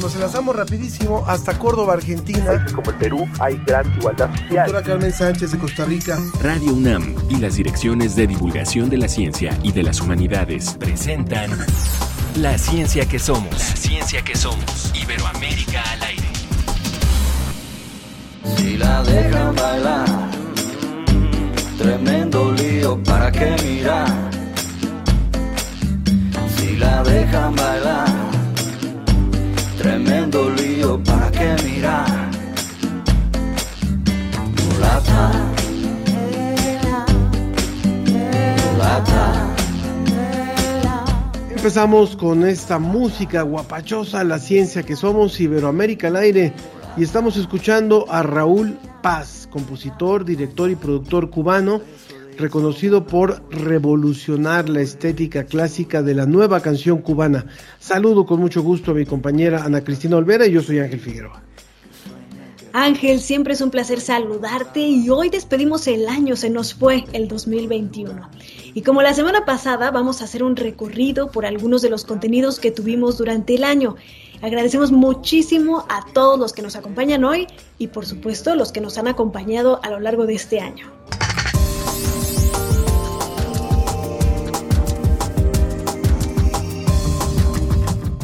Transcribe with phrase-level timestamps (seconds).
[0.00, 2.64] Nos enlazamos rapidísimo hasta Córdoba, Argentina.
[2.74, 4.66] Como el Perú hay gran igualdad social.
[4.66, 6.18] Doctora Carmen Sánchez de Costa Rica.
[6.42, 11.50] Radio UNAM y las direcciones de divulgación de la ciencia y de las humanidades presentan
[12.36, 13.50] La ciencia que somos.
[13.50, 14.92] La ciencia que somos.
[14.94, 16.26] Iberoamérica al aire.
[18.56, 20.30] Si la dejan bailar,
[21.78, 24.06] tremendo lío para qué mirar.
[26.56, 28.25] Si la dejan bailar,
[29.86, 32.30] tremendo lío para qué mirar.
[34.64, 35.52] Mulata,
[38.72, 39.54] mulata.
[41.50, 46.52] Empezamos con esta música guapachosa, la ciencia que somos, Iberoamérica al aire.
[46.96, 51.80] Y estamos escuchando a Raúl Paz, compositor, director y productor cubano,
[52.38, 57.46] reconocido por revolucionar la estética clásica de la nueva canción cubana.
[57.78, 61.42] Saludo con mucho gusto a mi compañera Ana Cristina Olvera y yo soy Ángel Figueroa.
[62.78, 67.26] Ángel, siempre es un placer saludarte y hoy despedimos el año, se nos fue el
[67.26, 68.28] 2021.
[68.74, 72.60] Y como la semana pasada, vamos a hacer un recorrido por algunos de los contenidos
[72.60, 73.96] que tuvimos durante el año.
[74.42, 77.46] Agradecemos muchísimo a todos los que nos acompañan hoy
[77.78, 80.92] y por supuesto los que nos han acompañado a lo largo de este año.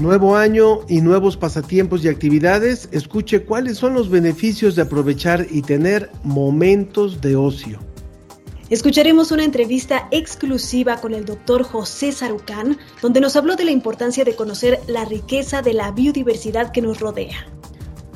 [0.03, 2.89] Nuevo año y nuevos pasatiempos y actividades.
[2.91, 7.79] Escuche cuáles son los beneficios de aprovechar y tener momentos de ocio.
[8.69, 14.25] Escucharemos una entrevista exclusiva con el doctor José Sarucán, donde nos habló de la importancia
[14.25, 17.47] de conocer la riqueza de la biodiversidad que nos rodea.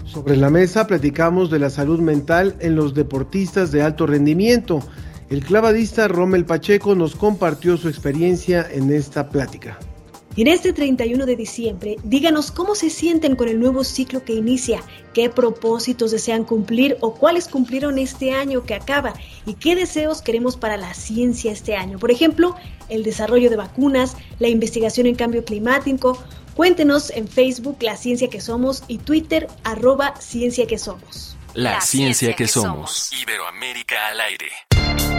[0.04, 4.80] Sobre la mesa platicamos de la salud mental en los deportistas de alto rendimiento.
[5.30, 9.78] El clavadista Rommel Pacheco nos compartió su experiencia en esta plática.
[10.36, 14.34] Y en este 31 de diciembre, díganos cómo se sienten con el nuevo ciclo que
[14.34, 14.82] inicia,
[15.14, 19.14] qué propósitos desean cumplir o cuáles cumplieron este año que acaba
[19.46, 21.98] y qué deseos queremos para la ciencia este año.
[21.98, 22.54] Por ejemplo,
[22.90, 26.22] el desarrollo de vacunas, la investigación en cambio climático.
[26.54, 31.36] Cuéntenos en Facebook La Ciencia que Somos y Twitter arroba Ciencia que Somos.
[31.54, 32.92] La, la ciencia, ciencia, que, que somos.
[32.92, 33.22] somos.
[33.22, 35.15] Iberoamérica al aire.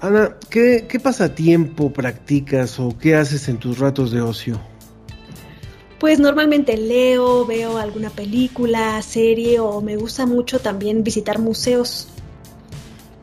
[0.00, 4.58] Ana, ¿qué, ¿qué, pasatiempo practicas o qué haces en tus ratos de ocio?
[5.98, 12.08] Pues normalmente leo, veo alguna película, serie o me gusta mucho también visitar museos.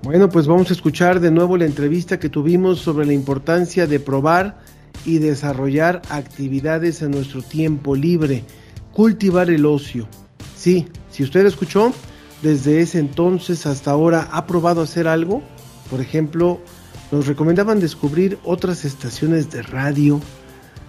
[0.03, 3.99] Bueno, pues vamos a escuchar de nuevo la entrevista que tuvimos sobre la importancia de
[3.99, 4.59] probar
[5.03, 8.43] y desarrollar actividades en nuestro tiempo libre,
[8.93, 10.07] cultivar el ocio.
[10.55, 11.91] Sí, si usted escuchó,
[12.43, 15.41] desde ese entonces hasta ahora ha probado hacer algo,
[15.89, 16.59] por ejemplo,
[17.11, 20.19] nos recomendaban descubrir otras estaciones de radio.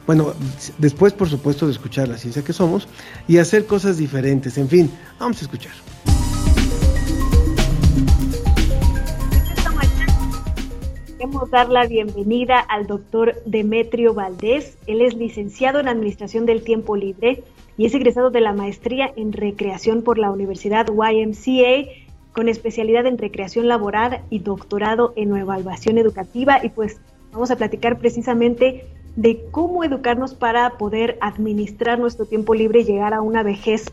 [0.06, 0.32] Bueno,
[0.78, 2.88] después por supuesto de escuchar la ciencia que somos
[3.26, 4.58] y hacer cosas diferentes.
[4.58, 5.72] En fin, vamos a escuchar.
[11.06, 14.78] Queremos dar la bienvenida al doctor Demetrio Valdés.
[14.86, 17.42] Él es licenciado en Administración del Tiempo Libre
[17.76, 22.07] y es egresado de la maestría en Recreación por la Universidad YMCA
[22.38, 26.64] con especialidad en recreación laboral y doctorado en evaluación educativa.
[26.64, 27.00] Y pues
[27.32, 33.12] vamos a platicar precisamente de cómo educarnos para poder administrar nuestro tiempo libre y llegar
[33.12, 33.86] a una vejez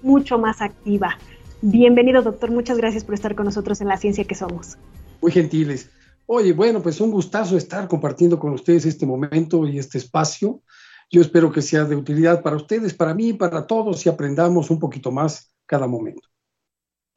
[0.00, 1.18] mucho más activa.
[1.60, 2.50] Bienvenido, doctor.
[2.50, 4.78] Muchas gracias por estar con nosotros en la ciencia que somos.
[5.20, 5.90] Muy gentiles.
[6.24, 10.62] Oye, bueno, pues un gustazo estar compartiendo con ustedes este momento y este espacio.
[11.10, 14.78] Yo espero que sea de utilidad para ustedes, para mí, para todos y aprendamos un
[14.78, 16.29] poquito más cada momento.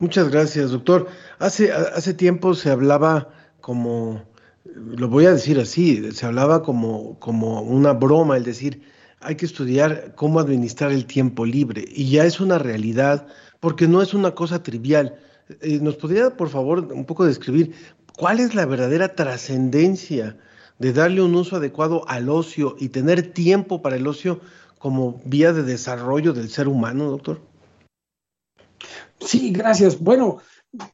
[0.04, 1.08] Muchas gracias, doctor.
[1.40, 3.30] Hace, hace tiempo se hablaba
[3.62, 4.22] como,
[4.66, 8.82] lo voy a decir así, se hablaba como, como una broma, el decir,
[9.22, 11.86] hay que estudiar cómo administrar el tiempo libre.
[11.88, 13.28] Y ya es una realidad,
[13.62, 15.16] porque no es una cosa trivial.
[15.62, 17.74] Eh, ¿Nos podría, por favor, un poco describir
[18.18, 20.36] cuál es la verdadera trascendencia
[20.80, 24.42] de darle un uso adecuado al ocio y tener tiempo para el ocio
[24.80, 27.53] como vía de desarrollo del ser humano, doctor?
[29.20, 30.00] Sí, gracias.
[30.00, 30.40] Bueno,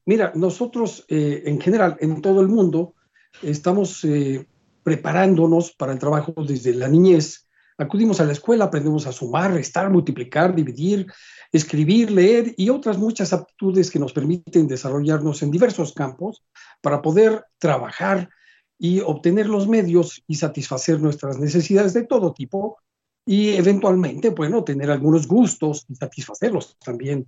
[0.06, 2.94] mira, nosotros eh, en general, en todo el mundo,
[3.42, 4.46] estamos eh,
[4.84, 7.48] preparándonos para el trabajo desde la niñez.
[7.78, 11.08] Acudimos a la escuela, aprendemos a sumar, restar, multiplicar, dividir,
[11.52, 16.44] escribir, leer y otras muchas aptitudes que nos permiten desarrollarnos en diversos campos
[16.82, 18.30] para poder trabajar
[18.78, 22.78] y obtener los medios y satisfacer nuestras necesidades de todo tipo
[23.26, 27.28] y eventualmente, bueno, tener algunos gustos y satisfacerlos también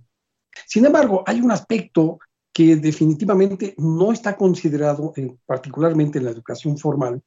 [0.66, 2.18] sin embargo, hay un aspecto
[2.52, 5.12] que definitivamente no está considerado,
[5.46, 7.22] particularmente en la educación formal,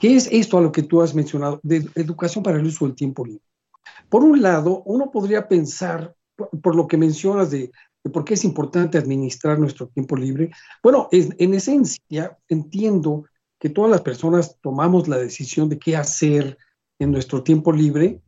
[0.00, 2.96] que es esto a lo que tú has mencionado, de educación para el uso del
[2.96, 3.44] tiempo libre.
[4.08, 6.14] Por un lado, uno podría pensar,
[6.60, 7.70] por, lo que mencionas de,
[8.12, 10.50] por qué es importante administrar nuestro tiempo libre,
[10.82, 13.24] bueno, en esencia entiendo
[13.58, 16.58] que todas las personas tomamos la decisión de qué hacer
[16.98, 18.20] en nuestro tiempo libre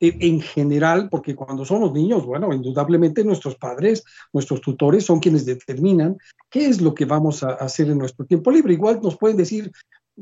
[0.00, 4.02] en general, porque cuando somos niños, bueno, indudablemente nuestros padres,
[4.32, 6.16] nuestros tutores son quienes determinan
[6.48, 8.72] qué es lo que vamos a hacer en nuestro tiempo libre.
[8.72, 9.70] Igual nos pueden decir,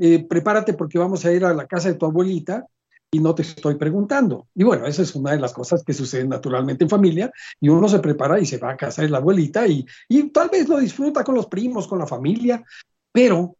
[0.00, 2.66] eh, prepárate porque vamos a ir a la casa de tu abuelita
[3.10, 4.48] y no te estoy preguntando.
[4.54, 7.88] Y bueno, esa es una de las cosas que suceden naturalmente en familia y uno
[7.88, 10.78] se prepara y se va a casa de la abuelita y, y tal vez lo
[10.78, 12.62] disfruta con los primos, con la familia,
[13.12, 13.56] pero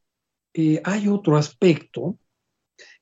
[0.52, 2.16] eh, hay otro aspecto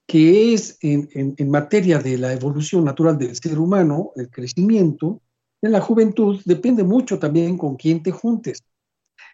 [0.07, 5.21] que es en, materia de la evolución natural del ser humano, el crecimiento,
[5.61, 8.63] en la juventud depende mucho también con quién te juntes.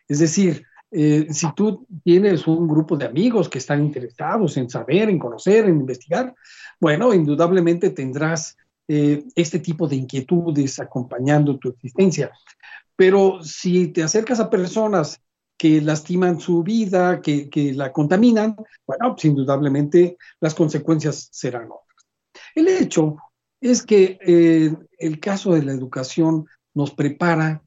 [0.09, 5.11] Es decir, eh, si tú tienes un grupo de amigos que están interesados en saber,
[5.11, 6.35] en conocer, en investigar,
[6.81, 8.57] bueno, indudablemente tendrás
[8.89, 12.31] eh, este tipo de inquietudes acompañando tu existencia.
[12.97, 15.22] Pero si te acercas a personas
[15.63, 22.09] que lastiman su vida, que, la contaminan, bueno, pues indudablemente las consecuencias serán otras.
[22.57, 23.19] El hecho
[23.61, 27.63] es que eh, el caso de la educación nos prepara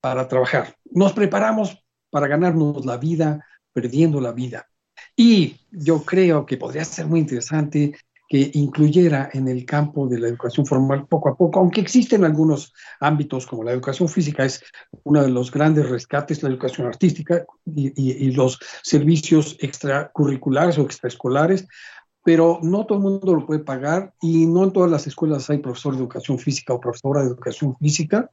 [0.00, 4.66] para trabajar, nos preparamos para ganarnos la vida, perdiendo la vida.
[5.14, 7.96] Y yo creo que podría ser muy interesante
[8.28, 12.72] que incluyera en el campo de la educación formal poco a poco, aunque existen algunos
[13.00, 14.62] ámbitos como la educación física, es
[15.04, 21.66] uno de los grandes rescates, la educación artística y, los servicios extracurriculares o extraescolares,
[22.24, 25.58] pero no todo el mundo lo puede pagar y no en todas las escuelas hay
[25.58, 28.30] profesor de educación física o profesora de educación física.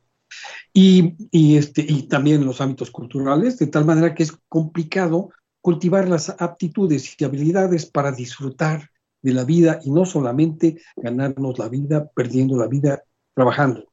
[0.73, 5.29] Y, y, este, y también en los ámbitos culturales, de tal manera que es complicado
[5.61, 8.89] cultivar las aptitudes y habilidades para disfrutar
[9.23, 13.03] de la vida y no solamente ganarnos la vida perdiendo la vida
[13.33, 13.91] trabajando.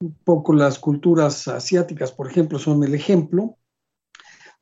[0.00, 3.56] Un poco las culturas asiáticas, por ejemplo, son el ejemplo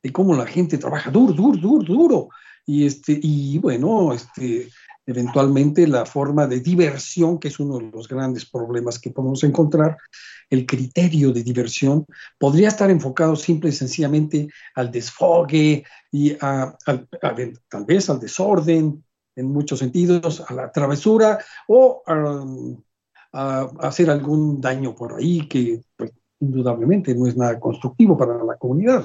[0.02, 2.28] de cómo la gente trabaja duro, duro, duro, duro.
[2.64, 4.68] Y, este, y bueno, este,
[5.06, 9.96] eventualmente la forma de diversión, que es uno de los grandes problemas que podemos encontrar,
[10.48, 12.06] el criterio de diversión,
[12.38, 19.04] podría estar enfocado simple y sencillamente al desfogue y a, tal vez al desorden,
[19.36, 21.38] en muchos sentidos, a la travesura
[21.68, 22.44] o a,
[23.80, 29.04] hacer algún daño por ahí que pues, indudablemente no es nada constructivo para la comunidad.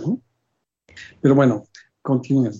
[1.21, 1.65] Pero bueno,
[2.01, 2.53] continúen.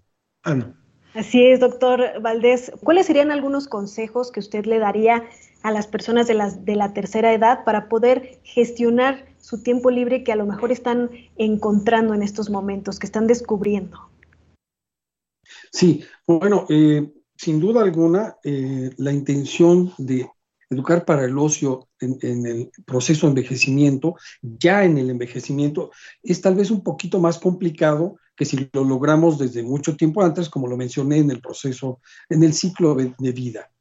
[0.44, 0.76] Ana.
[1.16, 2.72] Así es, doctor Valdés.
[2.84, 5.24] ¿Cuáles serían algunos consejos que usted le daría
[5.64, 10.24] a las personas de, las, de la tercera edad para poder gestionar su tiempo libre
[10.24, 13.98] que a lo mejor están encontrando en estos momentos, que están descubriendo?
[15.72, 20.30] Sí, bueno, eh, sin duda alguna, eh, la intención de
[20.70, 25.92] educar para el ocio en, el proceso de envejecimiento, ya en el envejecimiento,
[26.24, 30.50] es tal vez un poquito más complicado que si lo logramos desde mucho tiempo antes,
[30.50, 32.00] como lo mencioné en el proceso,
[32.30, 33.72] en el ciclo de, vida.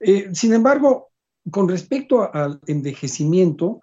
[0.00, 1.10] Eh, sin embargo,
[1.50, 3.80] con respecto al envejecimiento,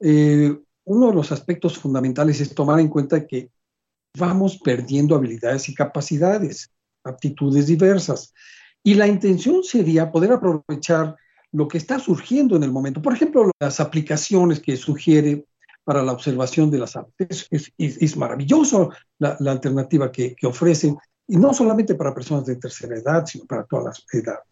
[0.00, 0.54] eh,
[0.84, 3.50] uno de los aspectos fundamentales es tomar en cuenta que
[4.18, 6.72] vamos perdiendo habilidades y capacidades,
[7.04, 8.34] aptitudes diversas.
[8.82, 11.16] Y la intención sería poder aprovechar
[11.52, 13.02] lo que está surgiendo en el momento.
[13.02, 15.44] Por ejemplo, las aplicaciones que sugiere
[15.84, 17.48] para la observación de las aves.
[17.50, 20.96] Es, maravilloso la, alternativa que, que, ofrecen,
[21.26, 24.44] y no solamente para personas de tercera edad, sino para todas las edades.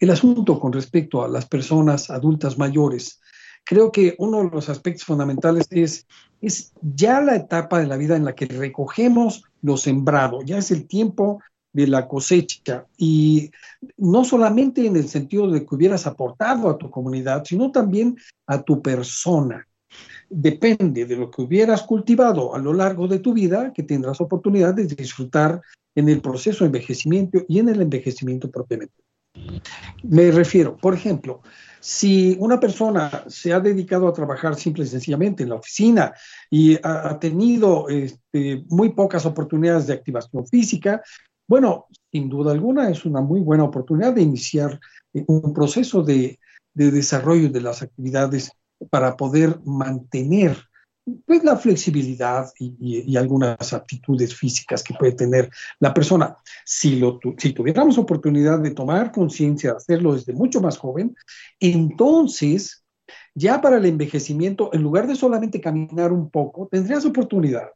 [0.00, 3.20] El asunto con respecto a las personas adultas mayores,
[3.64, 6.06] creo que uno de los aspectos fundamentales es,
[6.40, 10.70] es ya la etapa de la vida en la que recogemos lo sembrado, ya es
[10.70, 11.40] el tiempo
[11.72, 13.50] de la cosecha y
[13.96, 18.62] no solamente en el sentido de que hubieras aportado a tu comunidad, sino también a
[18.62, 19.66] tu persona.
[20.28, 24.74] Depende de lo que hubieras cultivado a lo largo de tu vida que tendrás oportunidad
[24.74, 25.60] de disfrutar
[25.94, 28.94] en el proceso de envejecimiento y en el envejecimiento propiamente.
[30.02, 31.42] Me refiero, por ejemplo,
[31.80, 36.12] si una persona se ha dedicado a trabajar simple y sencillamente en la oficina
[36.50, 41.02] y ha, tenido este, muy pocas oportunidades de activación física,
[41.52, 44.80] bueno, sin duda alguna es una muy buena oportunidad de iniciar
[45.12, 46.38] eh, un proceso de,
[46.72, 48.52] desarrollo de las actividades
[48.88, 50.56] para poder mantener
[51.26, 56.38] pues, la flexibilidad y, algunas aptitudes físicas que puede tener la persona.
[56.64, 56.98] Si,
[57.36, 61.14] si tuviéramos oportunidad de tomar conciencia, de hacerlo desde mucho más joven,
[61.60, 62.82] entonces
[63.34, 67.68] ya para el envejecimiento, en lugar de solamente caminar un poco, tendrías oportunidad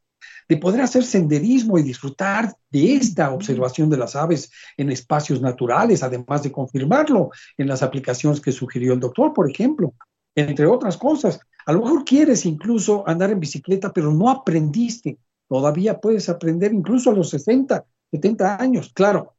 [0.48, 6.02] de poder hacer senderismo y disfrutar de esta observación de las aves en espacios naturales,
[6.02, 9.94] además de confirmarlo en las aplicaciones que sugirió el doctor, por ejemplo,
[10.34, 11.40] entre otras cosas.
[11.66, 15.18] A lo mejor quieres incluso andar en bicicleta, pero no aprendiste.
[15.48, 18.92] Todavía puedes aprender incluso a los 60, 70 años.
[18.94, 19.34] Claro,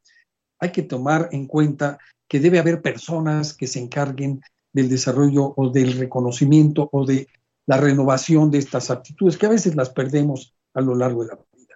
[0.59, 4.41] hay que tomar en cuenta que debe haber personas que se encarguen
[4.73, 7.27] del desarrollo o del reconocimiento o de
[7.65, 11.35] la renovación de estas aptitudes, que a veces las perdemos a lo largo de la
[11.35, 11.75] vida.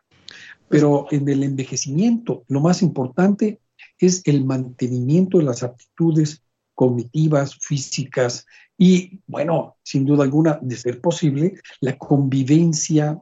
[0.70, 3.60] Pero en el envejecimiento, lo más importante
[4.00, 6.44] es el mantenimiento de las aptitudes
[6.76, 8.46] cognitivas, físicas
[8.78, 13.20] y, bueno, sin duda alguna, de ser posible, la convivencia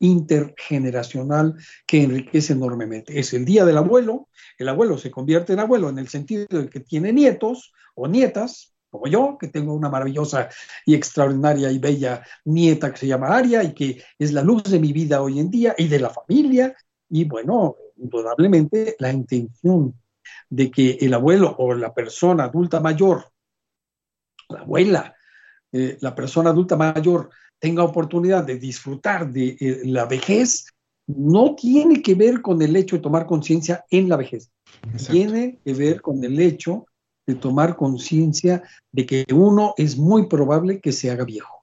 [0.00, 1.56] intergeneracional
[1.86, 3.18] que enriquece enormemente.
[3.18, 6.70] Es el día del abuelo, el abuelo se convierte en abuelo en el sentido de
[6.70, 10.48] que tiene nietos o nietas, como yo, que tengo una maravillosa
[10.86, 14.78] y extraordinaria y bella nieta que se llama Aria y que es la luz de
[14.78, 16.74] mi vida hoy en día y de la familia.
[17.10, 19.94] Y bueno, indudablemente la intención
[20.50, 23.30] de que el abuelo o la persona adulta mayor,
[24.48, 25.14] la abuela,
[25.72, 30.66] eh, la persona adulta mayor tenga oportunidad de disfrutar de eh, la vejez,
[31.06, 34.50] no tiene que ver con el hecho de tomar conciencia en la vejez.
[35.10, 36.86] Tiene que ver con el hecho
[37.28, 41.62] de tomar conciencia de que uno es muy probable que se haga viejo.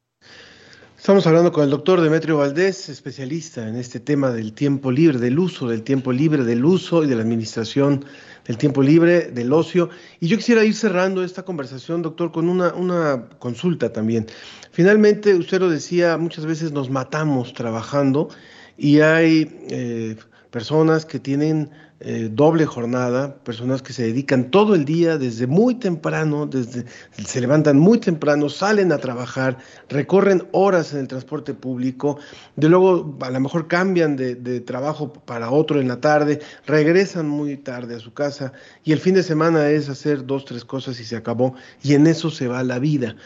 [0.96, 5.38] Estamos hablando con el doctor Demetrio Valdés, especialista en este tema del tiempo libre, del
[5.40, 8.06] uso del tiempo libre, del uso y de la administración
[8.46, 9.90] del tiempo libre, del ocio.
[10.20, 14.28] Y yo quisiera ir cerrando esta conversación, doctor, con una, una consulta también.
[14.72, 18.30] Finalmente, usted lo decía, muchas veces nos matamos trabajando
[18.78, 20.16] y hay eh,
[20.56, 21.70] personas que tienen
[22.00, 26.86] eh, doble jornada, personas que se dedican todo el día desde muy temprano, desde,
[27.18, 29.58] se levantan muy temprano, salen a trabajar,
[29.90, 32.20] recorren horas en el transporte público,
[32.56, 37.58] de luego a lo mejor cambian de, trabajo para otro en la tarde, regresan muy
[37.58, 38.54] tarde a su casa
[38.86, 42.08] y el fin de semana es hacer dos, tres cosas y se acabó y en
[42.08, 43.18] eso se va la vida.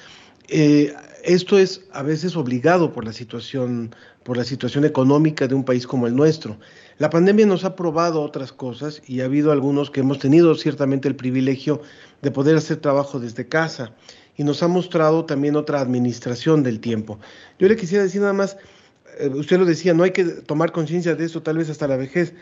[0.48, 3.94] Eh, esto es a veces obligado por la situación,
[4.24, 6.58] por la situación económica de un país como el nuestro.
[7.00, 11.08] La pandemia nos ha probado otras cosas y ha habido algunos que hemos tenido ciertamente
[11.08, 11.82] el privilegio
[12.22, 13.94] de poder hacer trabajo desde casa
[14.36, 17.18] y nos ha mostrado también otra administración del tiempo.
[17.58, 18.58] Yo le quisiera decir nada más,
[19.18, 21.96] eh, usted lo decía, no hay que tomar conciencia de eso tal vez hasta la
[21.96, 22.34] vejez.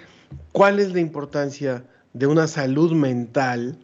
[0.53, 3.77] ¿Cuál es la importancia de una salud mental,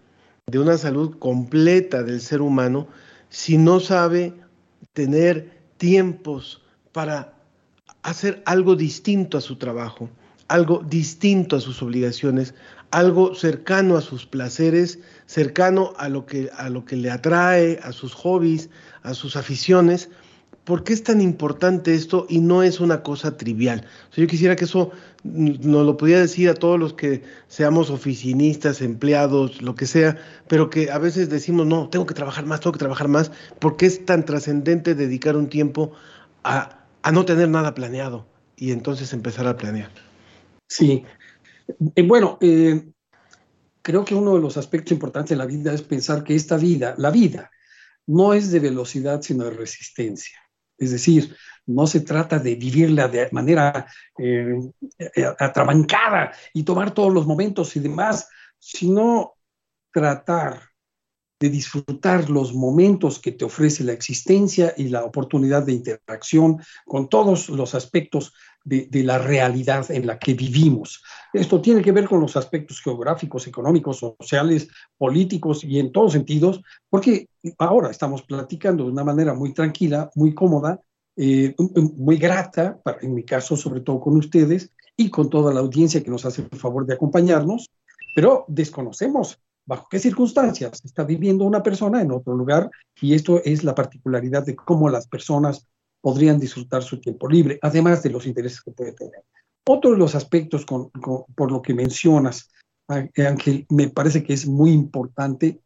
[0.48, 2.88] de una salud completa del ser humano,
[3.30, 4.34] si no sabe
[4.94, 7.36] tener tiempos para
[8.02, 10.10] hacer algo distinto a su trabajo?
[10.48, 12.54] Algo distinto a sus obligaciones,
[12.92, 17.92] algo cercano a sus placeres, cercano a lo que, a lo que le atrae, a
[17.92, 18.70] sus hobbies,
[19.02, 20.10] a sus aficiones.
[20.64, 23.86] ¿Por qué es tan importante esto y no es una cosa trivial?
[24.16, 24.92] yo quisiera que eso
[25.24, 30.70] nos lo pudiera decir a todos los que seamos oficinistas, empleados, lo que sea, pero
[30.70, 34.06] que a veces decimos, no, tengo que trabajar más, tengo que trabajar más, porque es
[34.06, 35.92] tan trascendente dedicar un tiempo
[36.44, 39.90] a, a no tener nada planeado y entonces empezar a planear.
[40.74, 41.06] Sí.
[41.96, 42.84] Eh, bueno, eh,
[43.84, 46.96] creo que uno de los aspectos importantes de la vida es pensar que esta vida,
[46.98, 47.52] la vida,
[48.08, 50.40] no es de velocidad, sino de resistencia.
[50.76, 51.36] Es decir,
[51.68, 53.86] no se trata de vivirla de manera
[54.18, 54.56] eh,
[55.38, 58.28] atrabancada y tomar todos los momentos y demás,
[58.58, 59.36] sino
[59.92, 60.60] tratar
[61.40, 67.10] de disfrutar los momentos que te ofrece la existencia y la oportunidad de interacción con
[67.10, 71.04] todos los aspectos de, la realidad en la que vivimos.
[71.34, 74.68] Esto tiene que ver con los aspectos geográficos, económicos, sociales,
[74.98, 77.28] políticos y en todos sentidos, porque
[77.58, 80.80] ahora estamos platicando de una manera muy tranquila, muy cómoda,
[81.16, 81.54] eh,
[81.98, 86.12] muy grata, en mi caso sobre todo con ustedes y con toda la audiencia que
[86.12, 87.70] nos hace el favor de acompañarnos,
[88.16, 92.70] pero desconocemos bajo qué circunstancias está viviendo una persona en otro lugar
[93.02, 95.68] y esto es la particularidad de cómo las personas
[96.04, 99.24] podrían disfrutar su tiempo libre, además de los intereses que puede tener.
[99.66, 102.50] Otro de los aspectos por lo que mencionas,
[102.90, 105.62] Ángel, me parece que es muy importante,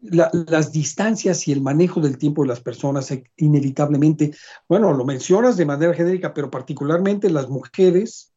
[0.00, 4.32] las distancias y el manejo del tiempo de las personas eh, inevitablemente,
[4.66, 8.32] bueno, lo mencionas de manera genérica, pero particularmente las mujeres,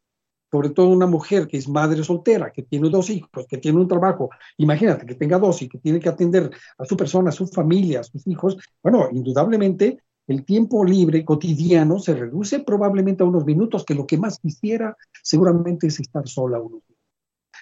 [0.50, 3.88] sobre todo una mujer que es madre soltera, que tiene dos hijos, que tiene un
[3.88, 7.46] trabajo, imagínate que tenga dos y que tiene que atender a su persona, a su
[7.46, 13.44] familia, a sus hijos, bueno, indudablemente el tiempo libre cotidiano se reduce probablemente a unos
[13.44, 16.82] minutos, que lo que más quisiera seguramente es estar sola unos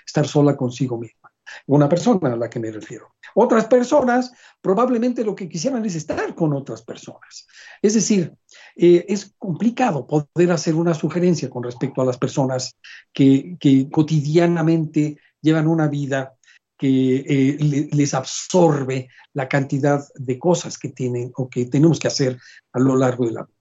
[0.06, 1.30] estar sola consigo misma.
[1.66, 3.14] una persona a la que me refiero.
[3.34, 7.46] Otras personas probablemente lo que quisieran es estar con otras personas.
[7.82, 8.32] Es decir,
[8.76, 12.76] eh, es complicado poder hacer una sugerencia con respecto a las personas
[13.12, 13.58] que,
[13.90, 16.33] cotidianamente llevan una vida
[16.78, 22.38] que eh, les absorbe la cantidad de cosas que tienen o que tenemos que hacer
[22.72, 23.54] a lo largo de la vida.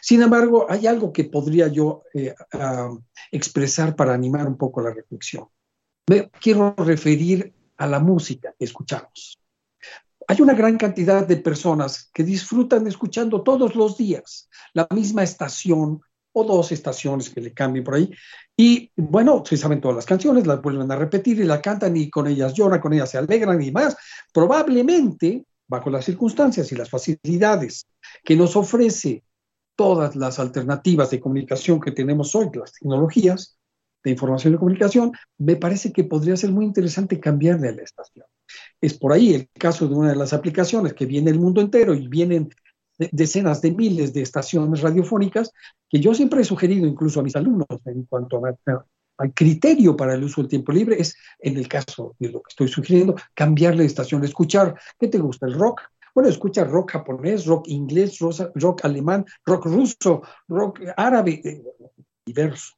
[0.00, 2.34] Sin embargo, hay algo que podría yo eh,
[3.32, 5.48] expresar para animar un poco la reflexión.
[6.08, 9.40] Me quiero referir a la música que escuchamos.
[10.28, 16.02] Hay una gran cantidad de personas que disfrutan escuchando todos los días la misma estación
[16.32, 18.10] o dos estaciones que le cambien por ahí.
[18.56, 22.10] Y bueno, se saben todas las canciones, las vuelven a repetir y la cantan y
[22.10, 23.96] con ellas lloran, con ellas se alegran y más.
[24.32, 27.86] Probablemente, bajo las circunstancias y las facilidades
[28.24, 29.22] que nos ofrece
[29.76, 33.56] todas las alternativas de comunicación que tenemos hoy, las tecnologías
[34.04, 38.26] de información y comunicación, me parece que podría ser muy interesante cambiarle a la estación.
[38.80, 41.94] Es por ahí el caso de una de las aplicaciones que viene el mundo entero
[41.94, 42.50] y vienen
[43.12, 45.52] decenas de miles de estaciones radiofónicas
[45.88, 50.24] que yo siempre he sugerido incluso a mis alumnos en cuanto al criterio para el
[50.24, 53.86] uso del tiempo libre es, en el caso de lo que estoy sugiriendo, cambiarle de
[53.86, 55.46] estación, escuchar, ¿qué te gusta?
[55.46, 55.82] ¿El rock?
[56.14, 61.62] Bueno, escucha rock japonés, rock inglés, rock alemán, rock ruso, rock árabe, eh,
[62.24, 62.74] diverso.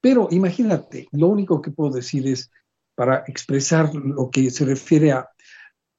[0.00, 2.50] Pero imagínate, lo único que puedo decir es,
[2.94, 5.28] para expresar lo que se refiere a,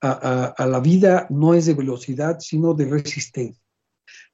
[0.01, 3.61] a, la vida, no es de velocidad, sino de resistencia.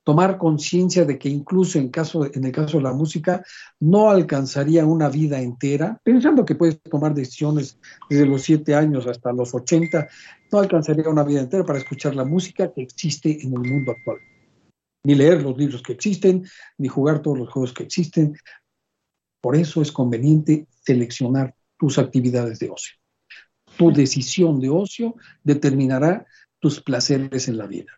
[0.04, 3.44] Tomar conciencia de que incluso en, el caso de la música,
[3.82, 7.78] no alcanzaría una vida entera, pensando que puedes tomar decisiones
[8.10, 10.08] desde los siete años hasta los 80,
[10.50, 14.18] no alcanzaría una vida entera para escuchar la música que existe en el mundo actual.
[15.04, 16.46] Ni leer los libros que existen,
[16.78, 18.38] ni jugar todos los juegos que existen.
[19.42, 22.96] Por eso es conveniente seleccionar tus actividades de ocio.
[23.78, 26.26] Tu decisión de ocio determinará
[26.60, 27.92] tus placeres en la vida.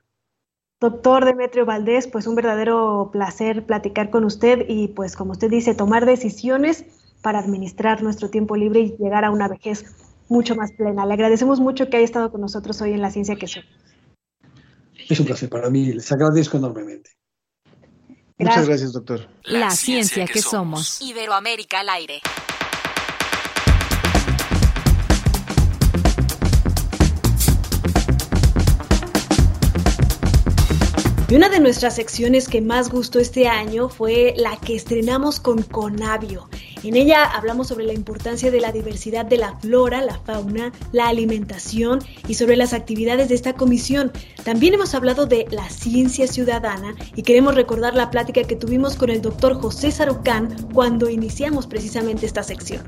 [0.79, 5.75] Doctor Demetrio Valdés, pues un verdadero placer platicar con usted y pues como usted dice,
[5.75, 6.85] tomar decisiones
[7.21, 9.85] para administrar nuestro tiempo libre y llegar a una vejez
[10.29, 11.05] mucho más plena.
[11.05, 13.63] Le agradecemos mucho que haya estado con nosotros hoy en La Ciencia que Soy.
[15.09, 17.11] Es un placer para mí, les agradezco enormemente.
[18.37, 19.27] Muchas gracias, doctor.
[19.43, 21.01] La, ciencia, que, somos.
[21.01, 22.21] Iberoamérica al aire.
[31.29, 35.61] Y una de nuestras secciones que más gustó este año fue la que estrenamos con
[35.61, 36.49] Conavio.
[36.83, 41.07] En ella hablamos sobre la importancia de la diversidad de la flora, la fauna, la
[41.07, 44.11] alimentación y sobre las actividades de esta comisión.
[44.43, 49.11] También hemos hablado de la ciencia ciudadana y queremos recordar la plática que tuvimos con
[49.11, 52.81] el doctor José Sarucán cuando iniciamos precisamente esta sección.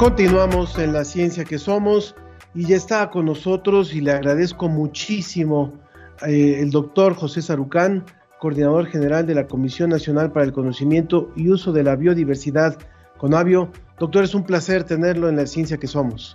[0.00, 2.16] Continuamos en la ciencia que somos
[2.54, 5.78] y ya está con nosotros y le agradezco muchísimo
[6.26, 8.06] eh, el doctor José Sarucán,
[8.38, 12.78] coordinador general de la Comisión Nacional para el Conocimiento y Uso de la Biodiversidad,
[13.18, 13.70] Conavio.
[13.98, 16.34] Doctor, es un placer tenerlo en la ciencia que somos.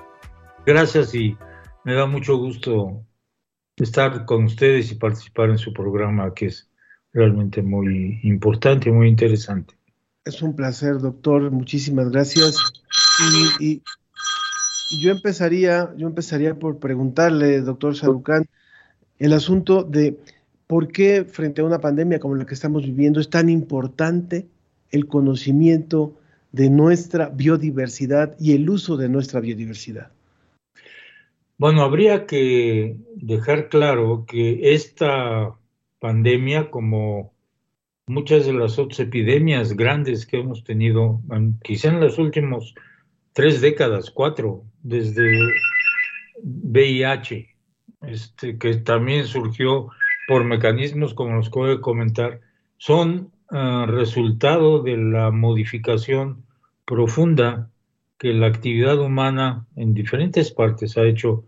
[0.63, 1.35] Gracias y
[1.83, 3.03] me da mucho gusto
[3.77, 6.69] estar con ustedes y participar en su programa que es
[7.13, 9.73] realmente muy importante y muy interesante.
[10.25, 11.51] Es un placer, doctor.
[11.51, 12.57] Muchísimas gracias.
[13.59, 13.83] Y,
[14.99, 18.47] yo empezaría, yo empezaría por preguntarle, doctor Sarucán,
[19.19, 20.17] el asunto de
[20.67, 24.47] por qué frente a una pandemia como la que estamos viviendo es tan importante
[24.91, 26.15] el conocimiento
[26.51, 30.11] de nuestra biodiversidad y el uso de nuestra biodiversidad.
[31.57, 35.55] Bueno, habría que dejar claro que esta
[35.99, 37.34] pandemia, como
[38.07, 41.21] muchas de las otras epidemias grandes que hemos tenido,
[41.63, 42.75] quizá en los últimos
[43.33, 45.39] tres décadas, cuatro, desde
[46.43, 47.55] VIH,
[48.01, 49.89] este, que también surgió
[50.27, 52.41] por mecanismos como los que voy a comentar,
[52.77, 56.43] son ah, resultado de la modificación
[56.85, 57.69] profunda
[58.19, 61.45] que la actividad humana en diferentes partes ha hecho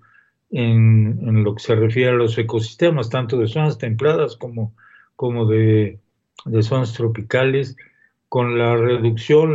[0.49, 4.73] en, en, lo que se refiere a los ecosistemas, tanto de zonas templadas como,
[5.15, 5.99] como de,
[6.45, 7.75] de zonas tropicales,
[8.29, 9.53] con la reducción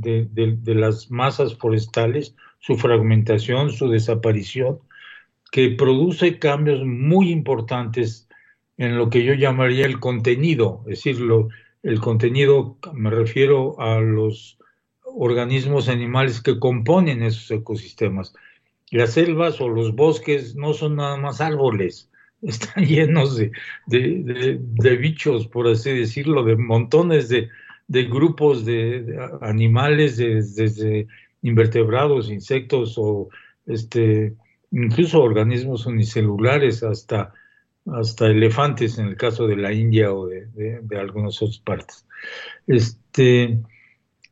[0.00, 4.80] de, las masas forestales, su fragmentación, su desaparición,
[5.50, 8.28] que produce cambios muy importantes
[8.76, 11.16] en lo que yo llamaría el contenido, es decir,
[11.82, 14.58] el contenido, me refiero a los
[15.04, 18.34] organismos animales que componen esos ecosistemas.
[18.90, 22.10] las selvas o los bosques no son nada más árboles,
[22.42, 23.50] están llenos de,
[23.86, 27.48] de, bichos, por así decirlo, de montones de,
[28.04, 31.06] grupos de, animales, desde
[31.42, 33.28] invertebrados, insectos o
[33.66, 34.34] este,
[34.70, 37.32] incluso organismos unicelulares hasta,
[37.86, 42.06] hasta elefantes en el caso de la India o de, algunas otras partes.
[42.66, 43.58] Este,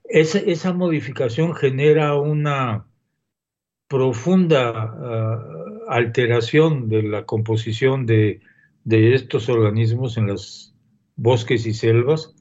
[0.05, 2.87] esa, esa modificación genera una
[3.89, 8.41] profunda uh, alteración de la composición de,
[8.85, 10.75] de, estos organismos en los
[11.17, 12.35] bosques y selvas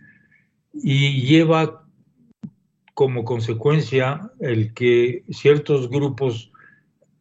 [0.74, 1.88] y lleva
[2.94, 6.52] como consecuencia el que ciertos grupos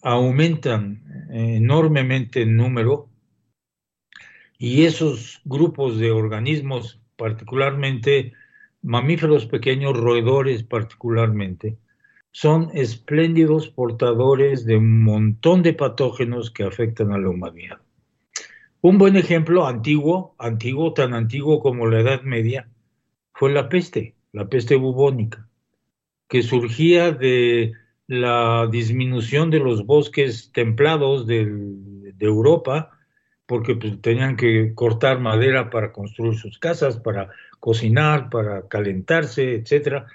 [0.02, 3.08] aumentan enormemente en número
[4.58, 8.32] y esos grupos de organismos, particularmente
[8.82, 11.78] mamíferos pequeños, roedores particularmente,
[12.34, 17.78] son espléndidos portadores de un montón de patógenos que afectan a la humanidad.
[18.80, 22.68] Un buen ejemplo antiguo, antiguo, tan antiguo como la Edad Media,
[23.34, 25.48] fue la peste, la peste bubónica,
[26.28, 27.74] que surgía de
[28.08, 31.42] la disminución de los bosques templados de,
[32.18, 32.98] Europa,
[33.46, 40.08] porque pues, tenían que cortar madera para construir sus casas, para cocinar, para calentarse, etcétera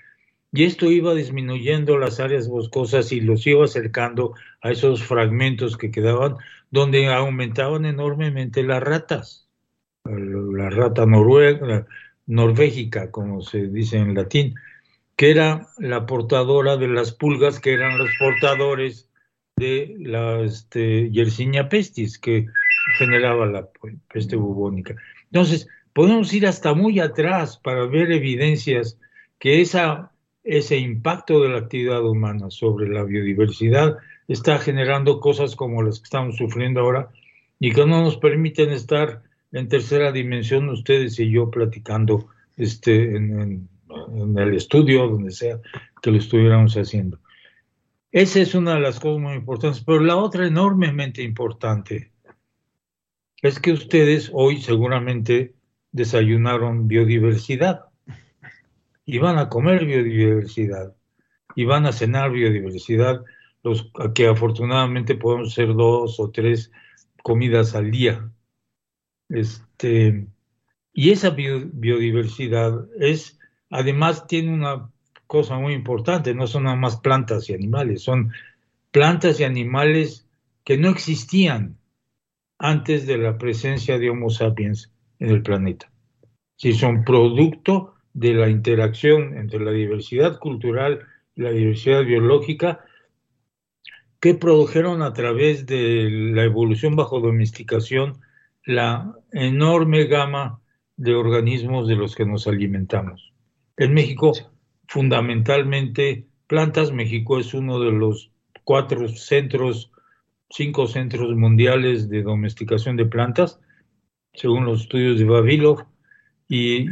[0.51, 5.91] y esto iba disminuyendo las áreas boscosas y los iba acercando a esos fragmentos que
[5.91, 6.37] quedaban,
[6.71, 9.47] donde aumentaban enormemente las ratas.
[10.05, 11.85] La rata noruega,
[12.25, 14.55] norvégica, como se dice en latín,
[15.15, 19.07] que era la portadora de las pulgas, que eran los portadores
[19.57, 22.47] de la este, Yersinia pestis, que
[22.97, 23.69] generaba la
[24.11, 24.95] peste bubónica.
[25.25, 28.97] Entonces, podemos ir hasta muy atrás para ver evidencias
[29.37, 30.11] que esa
[30.43, 33.97] ese impacto de la actividad humana sobre la biodiversidad
[34.27, 37.09] está generando cosas como las que estamos sufriendo ahora
[37.59, 39.21] y que no nos permiten estar
[39.51, 43.67] en tercera dimensión ustedes y yo platicando este, en,
[44.37, 45.59] el estudio, donde sea
[46.01, 47.19] que lo estuviéramos haciendo.
[48.11, 52.11] Esa es una de las cosas muy importantes, pero la otra enormemente importante
[53.41, 55.53] es que ustedes hoy seguramente
[55.91, 57.88] desayunaron biodiversidad
[59.11, 60.95] y van a comer biodiversidad
[61.55, 63.25] y van a cenar biodiversidad,
[63.63, 66.71] los que afortunadamente podemos ser dos o tres
[67.23, 68.31] comidas al día.
[69.27, 70.27] Este,
[70.93, 73.39] y esa biodiversidad es,
[73.71, 74.91] además tiene una
[75.25, 78.31] cosa muy importante, no son nada más plantas y animales, son
[78.91, 80.27] plantas y animales
[80.63, 81.79] que no existían
[82.59, 85.91] antes de la presencia de Homo sapiens en el planeta.
[86.57, 92.85] Si son producto de la interacción entre la diversidad cultural y la diversidad biológica
[94.19, 98.21] que produjeron a través de la evolución bajo domesticación
[98.65, 100.61] la enorme gama
[100.97, 103.33] de organismos de los que nos alimentamos.
[103.77, 104.33] En México,
[104.87, 108.31] fundamentalmente plantas, México es uno de los
[108.65, 109.91] cuatro centros,
[110.49, 113.61] cinco centros mundiales de domesticación de plantas,
[114.33, 115.85] según los estudios de Vavilov,
[116.49, 116.87] y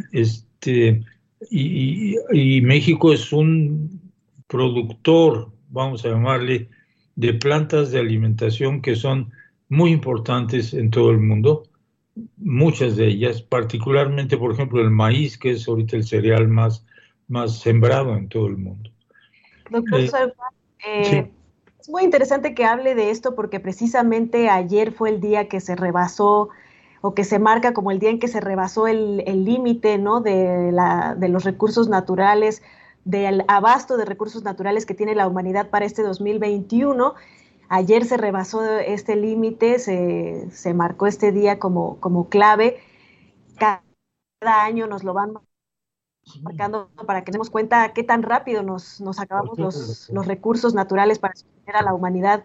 [0.68, 1.06] este,
[1.52, 4.02] y, México es un
[4.48, 6.70] productor, vamos a llamarle,
[7.16, 9.32] de plantas de alimentación que son
[9.70, 11.64] muy importantes en todo el mundo,
[12.38, 16.86] muchas de ellas, particularmente, por ejemplo, el maíz, que es ahorita el cereal más,
[17.28, 18.90] más sembrado en todo el mundo.
[19.70, 20.12] Doctor eh,
[20.86, 21.32] eh,
[21.80, 25.76] es muy interesante que hable de esto porque precisamente ayer fue el día que se
[25.76, 26.50] rebasó
[27.02, 30.22] o que se marca como el día en que se rebasó el límite ¿no?
[30.22, 30.74] de,
[31.18, 32.62] de los recursos naturales,
[33.08, 37.16] del abasto de recursos naturales que tiene la humanidad para este 2021.
[37.70, 42.80] Ayer se rebasó este límite, se, se, marcó este día como, como clave.
[43.58, 43.82] Cada
[44.42, 45.34] año nos lo van
[46.42, 51.20] marcando para que demos cuenta qué tan rápido nos, nos acabamos los, los, recursos naturales
[51.20, 52.44] para sostener a la humanidad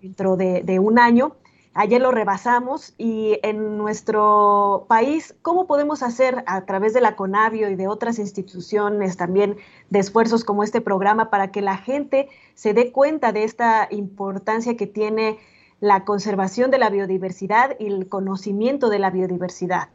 [0.00, 1.36] dentro de, de un año.
[1.72, 7.70] Ayer lo rebasamos y en nuestro país, ¿cómo podemos hacer a través de la CONAVIO
[7.70, 9.56] y de otras instituciones también
[9.88, 14.76] de esfuerzos como este programa para que la gente se dé cuenta de esta importancia
[14.76, 15.38] que tiene
[15.78, 19.90] la conservación de la biodiversidad y el conocimiento de la biodiversidad?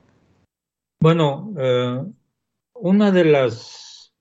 [1.01, 2.05] Bueno, eh,
[2.73, 4.13] una de las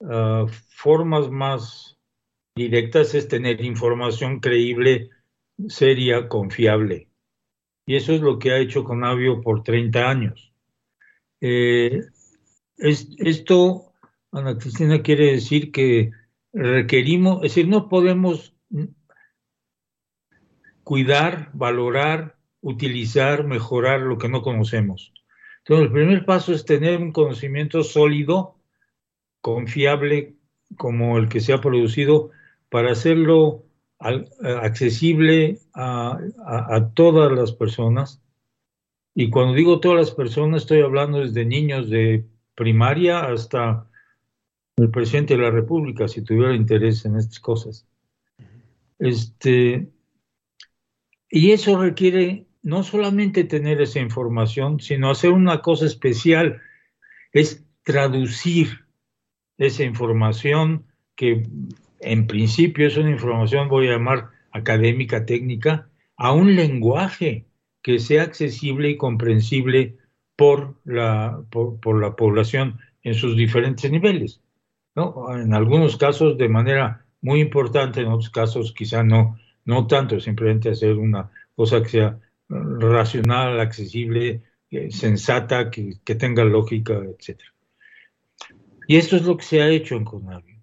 [0.00, 1.96] eh, formas más
[2.56, 5.10] directas es tener información creíble
[5.68, 7.08] seria, confiable.
[7.86, 10.52] Y eso es lo que ha hecho Conavio por 30 años.
[11.40, 12.00] Eh,
[12.78, 13.92] esto,
[14.32, 16.10] Ana Cristina, quiere decir que
[16.52, 18.54] requerimos, es decir, no podemos
[20.82, 25.12] cuidar, valorar, utilizar, mejorar lo que no conocemos.
[25.58, 28.56] Entonces, el primer paso es tener un conocimiento sólido,
[29.40, 30.36] confiable,
[30.76, 32.30] como el que se ha producido,
[32.68, 33.65] para hacerlo
[34.42, 38.22] accesible a, a, todas las personas.
[39.14, 43.88] Y cuando digo todas las personas, estoy hablando desde niños de primaria hasta
[44.76, 47.86] el presidente de la República, si tuviera interés en estas cosas.
[48.98, 49.90] Este,
[51.30, 56.60] y eso requiere no solamente tener esa información, sino hacer una cosa especial,
[57.32, 58.86] es traducir
[59.56, 61.46] esa información que
[62.06, 67.46] en principio es una información, voy a llamar académica, técnica, a un lenguaje
[67.82, 69.98] que sea accesible y comprensible
[70.36, 74.40] por la, por, la población en sus diferentes niveles.
[74.94, 75.26] ¿no?
[75.36, 80.70] En algunos casos de manera muy importante, en otros casos quizá no, no tanto, simplemente
[80.70, 87.40] hacer una cosa que sea racional, accesible, eh, sensata, que, que tenga lógica, etc.
[88.86, 90.55] Y esto es lo que se ha hecho en Conavio.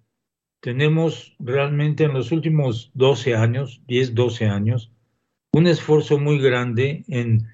[0.64, 4.90] Tenemos realmente en los últimos 12 años, 10, 12 años,
[5.52, 7.46] un esfuerzo muy grande en,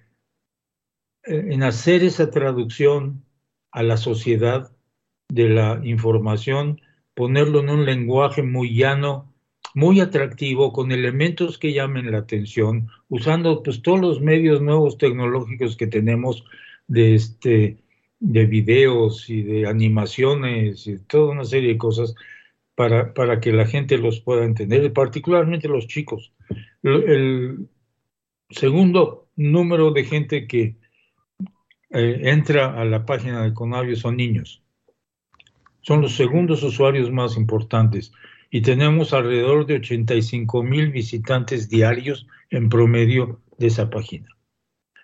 [1.24, 3.24] en hacer esa traducción
[3.72, 4.70] a la sociedad
[5.28, 6.82] de la información,
[7.14, 9.34] ponerlo en un lenguaje muy llano,
[9.74, 15.76] muy atractivo, con elementos que llamen la atención, usando pues todos los medios nuevos tecnológicos
[15.76, 16.44] que tenemos
[16.86, 17.76] de este
[18.20, 22.14] de videos y de animaciones y toda una serie de cosas
[22.80, 26.32] para, para que la gente los pueda entender, particularmente los chicos.
[26.82, 27.68] El
[28.48, 30.78] segundo número de gente que
[31.90, 34.62] eh, entra a la página de Conavio son niños.
[35.82, 38.12] Son los segundos usuarios más importantes
[38.50, 44.30] y tenemos alrededor de 85 mil visitantes diarios en promedio de esa página,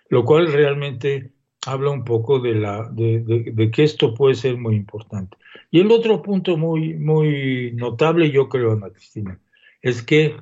[0.09, 1.31] lo cual realmente
[1.67, 5.37] habla un poco de, la, de, que esto puede ser muy importante.
[5.69, 9.39] Y el otro punto muy, muy notable, yo creo, Ana Cristina,
[9.81, 10.37] es que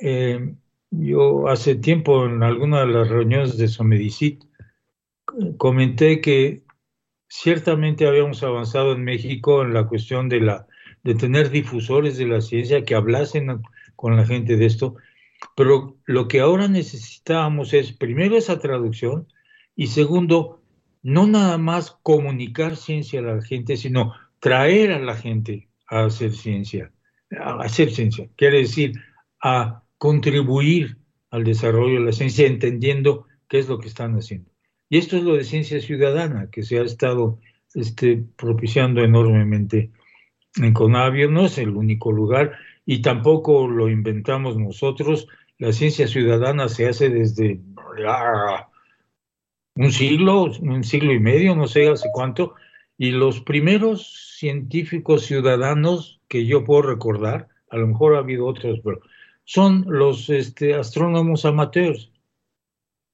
[0.00, 0.54] eh,
[0.90, 4.44] yo hace tiempo en alguna de las reuniones de Somedicit
[5.58, 6.62] comenté que
[7.28, 10.66] ciertamente habíamos avanzado en México en la cuestión de, la,
[11.02, 13.60] de tener difusores de la ciencia que hablasen
[13.96, 14.96] con la gente de esto,
[15.54, 19.26] pero lo que ahora necesitábamos es primero esa traducción,
[19.76, 20.62] y segundo,
[21.02, 26.32] no nada más comunicar ciencia a la gente, sino traer a la gente a hacer
[26.32, 26.92] ciencia,
[27.38, 28.92] a hacer ciencia, quiere decir,
[29.42, 30.98] a contribuir
[31.30, 34.50] al desarrollo de la ciencia entendiendo qué es lo que están haciendo.
[34.88, 37.40] Y esto es lo de ciencia ciudadana que se ha estado
[37.74, 39.90] este, propiciando enormemente
[40.56, 41.30] en Conavio.
[41.30, 42.52] No es el único lugar
[42.86, 45.26] y tampoco lo inventamos nosotros.
[45.58, 47.60] La ciencia ciudadana se hace desde
[49.76, 52.54] un siglo, un siglo y medio, no sé hace cuánto,
[52.96, 58.80] y los primeros científicos ciudadanos que yo puedo recordar, a lo mejor ha habido otros,
[58.84, 59.00] pero
[59.44, 62.10] son los este, astrónomos amateurs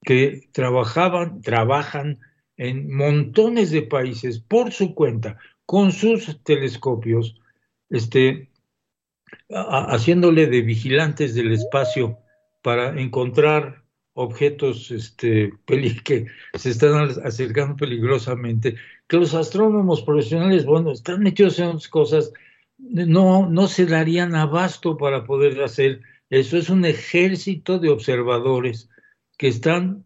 [0.02, 2.20] que trabajaban, trabajan
[2.56, 7.40] en montones de países por su cuenta, con sus telescopios,
[7.88, 8.50] este,
[9.48, 12.18] haciéndole de vigilantes del espacio
[12.62, 13.79] para encontrar
[14.14, 15.52] objetos este,
[16.04, 22.32] que se están acercando peligrosamente, que los astrónomos profesionales, bueno, están metidos en otras cosas,
[22.78, 26.56] no, no se darían abasto para poder hacer eso.
[26.56, 28.88] Es un ejército de observadores
[29.36, 30.04] que están,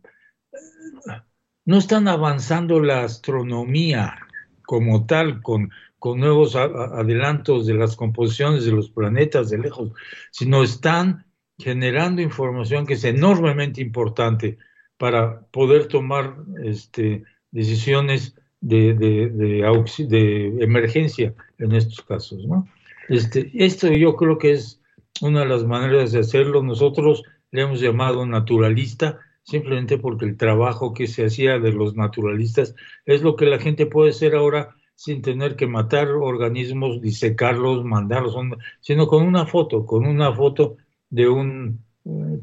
[1.64, 4.18] no están avanzando la astronomía
[4.62, 9.92] como tal, con, con nuevos adelantos de las composiciones de los planetas de lejos,
[10.30, 11.26] sino están
[11.58, 14.58] generando información que es enormemente importante
[14.96, 22.44] para poder tomar este, decisiones de, de, emergencia en estos casos.
[22.46, 22.66] ¿no?
[23.08, 24.80] Este, esto yo creo que es
[25.20, 26.62] una de las maneras de hacerlo.
[26.62, 32.74] Nosotros le hemos llamado naturalista simplemente porque el trabajo que se hacía de los naturalistas
[33.04, 38.36] es lo que la gente puede hacer ahora sin tener que matar organismos, disecarlos, mandarlos,
[38.80, 40.76] sino con una foto, con una foto
[41.14, 41.84] de un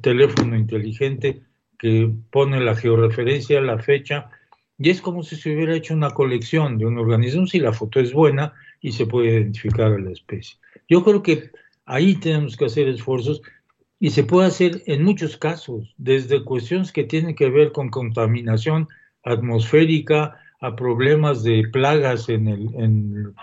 [0.02, 1.42] teléfono inteligente
[1.78, 4.30] que pone la georreferencia, la fecha,
[4.78, 8.00] y es como si se hubiera hecho una colección de un organismo si la foto
[8.00, 10.58] es buena y se puede identificar a la especie.
[10.90, 11.52] Yo creo que
[11.86, 13.42] ahí tenemos que hacer esfuerzos
[14.00, 18.88] y se puede hacer en muchos casos, desde cuestiones que tienen que ver con contaminación
[19.24, 23.36] atmosférica a problemas de plagas en, el, en,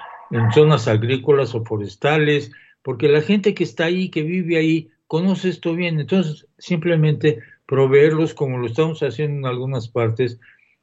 [0.53, 2.51] zonas agrícolas o forestales,
[2.83, 5.99] porque la gente que está ahí, que vive ahí, conoce esto bien.
[5.99, 10.39] Entonces, simplemente proveerlos, como lo estamos haciendo en algunas partes,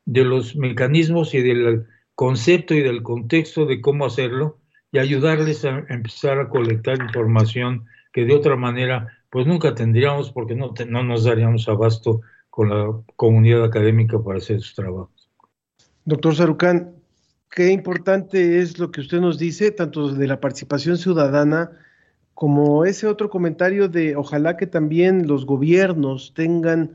[0.06, 4.60] de los mecanismos y del concepto y del contexto de cómo hacerlo
[4.92, 10.56] y ayudarles a empezar a colectar información que de otra manera pues nunca tendríamos porque
[10.56, 15.30] no, no nos daríamos abasto con la comunidad académica para hacer sus trabajos.
[16.06, 16.96] Doctor Sarucán,
[17.50, 21.72] qué importante es lo que usted nos dice, tanto de la participación ciudadana
[22.36, 26.91] como ese otro comentario de ojalá que también los gobiernos tengan,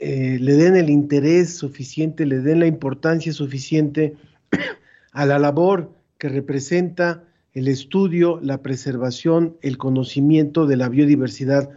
[0.00, 4.16] eh, le den el interés suficiente, le den la importancia suficiente
[5.12, 11.70] a la labor que representa el estudio, la preservación, el conocimiento de la biodiversidad,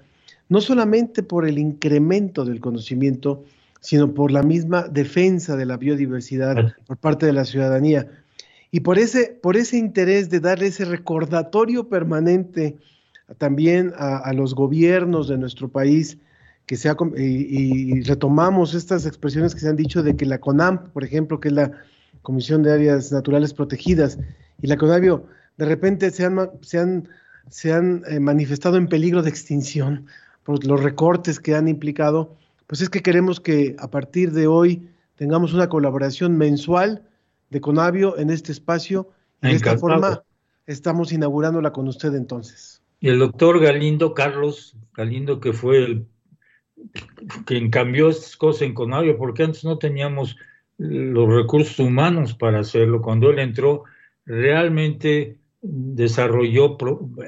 [0.49, 3.43] no solamente por el incremento del conocimiento,
[3.79, 8.07] sino por la misma defensa de la biodiversidad por parte de la ciudadanía.
[8.71, 12.77] Y por ese, por ese interés de darle ese recordatorio permanente
[13.37, 16.17] también a, los gobiernos de nuestro país,
[16.65, 20.89] que sea, y, y, retomamos estas expresiones que se han dicho de que la CONAMP,
[20.89, 21.71] por ejemplo, que es la
[22.21, 24.17] Comisión de Áreas Naturales Protegidas,
[24.61, 25.25] y la CONAVIO,
[25.57, 27.09] de repente se han, se han,
[27.49, 30.05] se han eh, manifestado en peligro de extinción
[30.43, 32.35] por los recortes que han implicado,
[32.67, 37.01] pues es que queremos que a partir de hoy tengamos una colaboración mensual
[37.49, 39.09] de Conavio en este espacio
[39.41, 40.23] y de esta forma
[40.65, 42.81] estamos inaugurándola con usted entonces.
[42.99, 46.07] Y el doctor Galindo, Carlos Galindo, que fue el
[47.45, 50.35] quien cambió estas cosas en Conavio, porque antes no teníamos
[50.77, 53.01] los recursos humanos para hacerlo.
[53.01, 53.83] Cuando él entró,
[54.25, 56.77] realmente desarrolló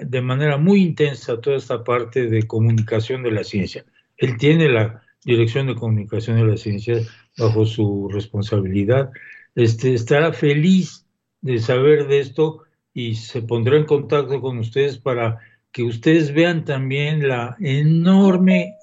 [0.01, 3.85] de manera muy intensa toda esta parte de comunicación de la ciencia.
[4.17, 6.99] Él tiene la dirección de comunicación de la ciencia
[7.37, 9.11] bajo su responsabilidad.
[9.59, 11.05] Este, estará feliz
[11.41, 12.61] de saber de esto
[12.93, 15.39] y se pondrá en contacto con ustedes para
[15.73, 18.75] que ustedes vean también la enorme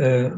[0.00, 0.32] eh,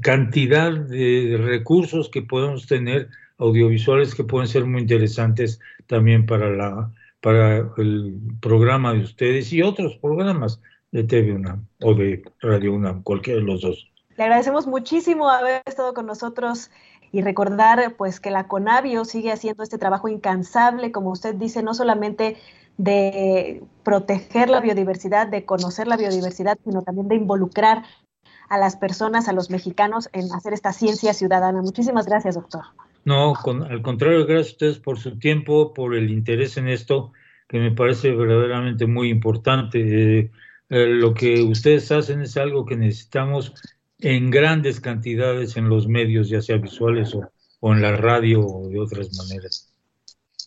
[0.00, 6.90] cantidad de recursos que podemos tener audiovisuales que pueden ser muy interesantes también para la
[7.20, 13.04] para el programa de ustedes y otros programas de TV UNAM o de Radio UNAM,
[13.04, 13.92] cualquiera de los dos.
[14.16, 16.70] Le agradecemos muchísimo haber estado con nosotros
[17.12, 21.74] y recordar pues que la Conavio sigue haciendo este trabajo incansable, como usted dice, no
[21.74, 22.38] solamente
[22.78, 27.84] de proteger la biodiversidad, de conocer la biodiversidad, sino también de involucrar
[28.48, 31.60] a las personas, a los mexicanos en hacer esta ciencia ciudadana.
[31.60, 32.62] Muchísimas gracias, doctor.
[33.04, 33.34] No,
[33.68, 37.12] al contrario, gracias a ustedes por su tiempo, por el interés en esto,
[37.48, 39.80] que me parece verdaderamente muy importante.
[40.20, 40.30] Eh,
[40.70, 43.54] eh, lo que ustedes hacen es algo que necesitamos
[44.02, 48.78] en grandes cantidades en los medios, ya sea visuales o, en la radio o de
[48.78, 49.72] otras maneras.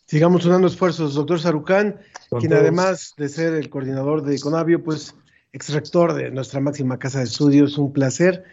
[0.06, 1.16] Sigamos unando esfuerzos.
[1.16, 2.00] Doctor Sarucán,
[2.40, 5.16] quien además de ser el coordinador de Conavio, pues
[5.54, 8.44] extractor de nuestra máxima casa de estudios, un placer.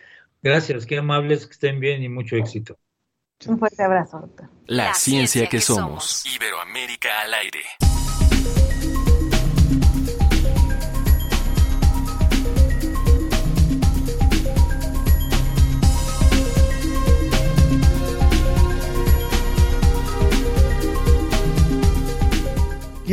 [0.41, 2.79] Gracias, qué amables, que estén bien y mucho éxito.
[3.47, 4.49] Un fuerte abrazo, doctor.
[4.67, 6.25] La, ciencia, que, somos.
[6.27, 7.61] Iberoamérica al aire.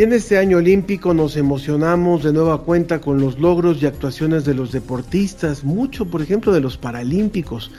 [0.01, 4.53] En este año olímpico nos emocionamos de nueva cuenta con los logros y actuaciones de
[4.53, 7.69] los deportistas, mucho por ejemplo de los paralímpicos.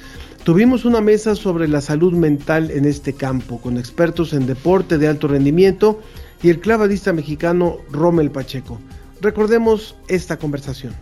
[0.45, 5.09] Tuvimos una mesa sobre la salud mental en este campo, con expertos en deporte de
[5.09, 6.03] alto rendimiento
[6.43, 8.79] y el clavadista mexicano Rommel Pacheco.
[9.23, 10.93] Recordemos esta conversación.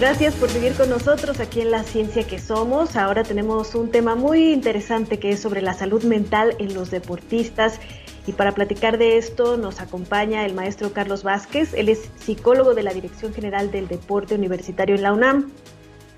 [0.00, 2.94] Gracias por seguir con nosotros aquí en La Ciencia que Somos.
[2.94, 7.80] Ahora tenemos un tema muy interesante que es sobre la salud mental en los deportistas
[8.24, 11.74] y para platicar de esto nos acompaña el maestro Carlos Vázquez.
[11.74, 15.50] Él es psicólogo de la Dirección General del Deporte Universitario en la UNAM.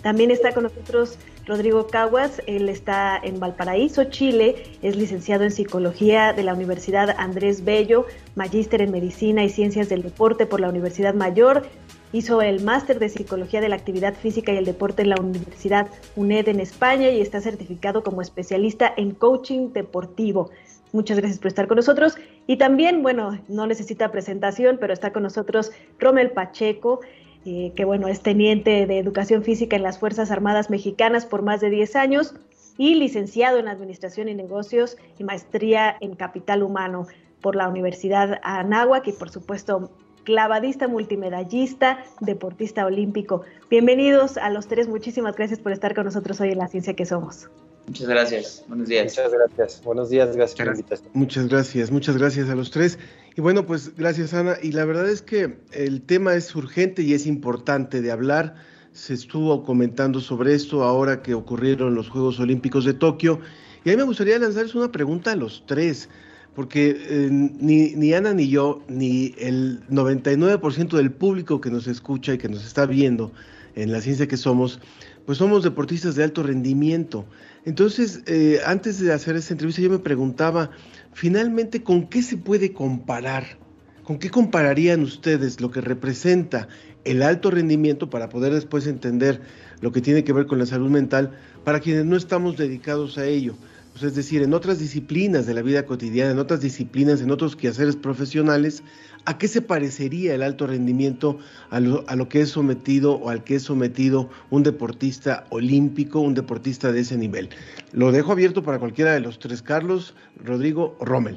[0.02, 1.16] También está con nosotros
[1.46, 2.42] Rodrigo Caguas.
[2.46, 4.78] Él está en Valparaíso, Chile.
[4.82, 10.02] Es licenciado en Psicología de la Universidad Andrés Bello, magíster en Medicina y Ciencias del
[10.02, 11.66] Deporte por la Universidad Mayor.
[12.12, 15.88] Hizo el máster de Psicología de la Actividad Física y el Deporte en la Universidad
[16.17, 20.50] UNED en España y está certificado como especialista en coaching deportivo.
[20.92, 22.17] Muchas gracias por estar con nosotros.
[22.48, 27.00] Y también, bueno, no necesita presentación, pero está con nosotros Rommel Pacheco,
[27.44, 31.61] eh, que bueno, es teniente de Educación Física en las Fuerzas Armadas Mexicanas por más
[31.61, 32.35] de 10 años
[32.77, 37.06] y licenciado en Administración y Negocios y maestría en Capital Humano
[37.40, 39.90] por la Universidad Anáhuac y por supuesto
[40.25, 43.42] clavadista multimedallista, deportista olímpico.
[43.71, 47.06] Bienvenidos a los tres, muchísimas gracias por estar con nosotros hoy en La Ciencia que
[47.06, 47.48] Somos.
[47.87, 48.64] Muchas gracias.
[48.68, 49.04] Buenos días.
[49.04, 49.83] Muchas gracias.
[49.85, 50.37] Buenos días.
[50.37, 51.10] Gracias por la invitación.
[51.12, 51.90] Muchas gracias.
[51.90, 52.98] Muchas gracias a los tres.
[53.37, 54.56] Y bueno, pues gracias Ana.
[54.62, 58.54] Y la verdad es que el tema es urgente y es importante de hablar.
[58.92, 63.40] Se estuvo comentando sobre esto ahora que ocurrieron los Juegos Olímpicos de Tokio.
[63.85, 66.08] Y a mí me gustaría lanzarles una pregunta a los tres,
[66.55, 72.35] porque eh, ni, ni Ana ni yo, ni el 99% del público que nos escucha
[72.35, 73.33] y que nos está viendo
[73.75, 74.81] en la ciencia que somos,
[75.27, 77.25] pues somos deportistas de alto rendimiento.
[77.65, 80.71] Entonces, eh, antes de hacer esta entrevista, yo me preguntaba,
[81.13, 83.59] finalmente, ¿con qué se puede comparar?
[84.03, 86.69] ¿Con qué compararían ustedes lo que representa
[87.05, 89.40] el alto rendimiento para poder después entender
[89.81, 93.27] lo que tiene que ver con la salud mental para quienes no estamos dedicados a
[93.27, 93.55] ello?
[94.01, 97.55] Pues es decir, en otras disciplinas de la vida cotidiana, en otras disciplinas, en otros
[97.55, 98.83] quehaceres profesionales,
[99.27, 101.37] ¿a qué se parecería el alto rendimiento
[101.69, 106.19] a lo, a lo, que es sometido o al que es sometido un deportista olímpico,
[106.19, 107.51] un deportista de ese nivel?
[107.92, 111.37] Lo dejo abierto para cualquiera de los tres, Carlos, Rodrigo Rommel.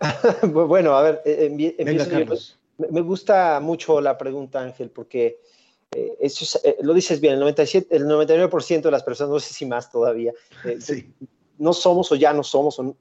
[0.42, 2.58] bueno, a ver, eh, Venga, Carlos.
[2.76, 5.40] Me, me gusta mucho la pregunta, Ángel, porque
[5.92, 9.40] eh, eso es, eh, lo dices bien, el, 97, el 99% de las personas, no
[9.40, 10.32] sé si más todavía,
[10.64, 11.14] eh, sí.
[11.58, 12.94] No somos o ya no somos o,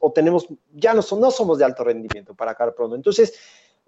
[0.00, 2.96] o, tenemos, ya no, no, somos de alto rendimiento para acá pronto.
[2.96, 3.34] Entonces,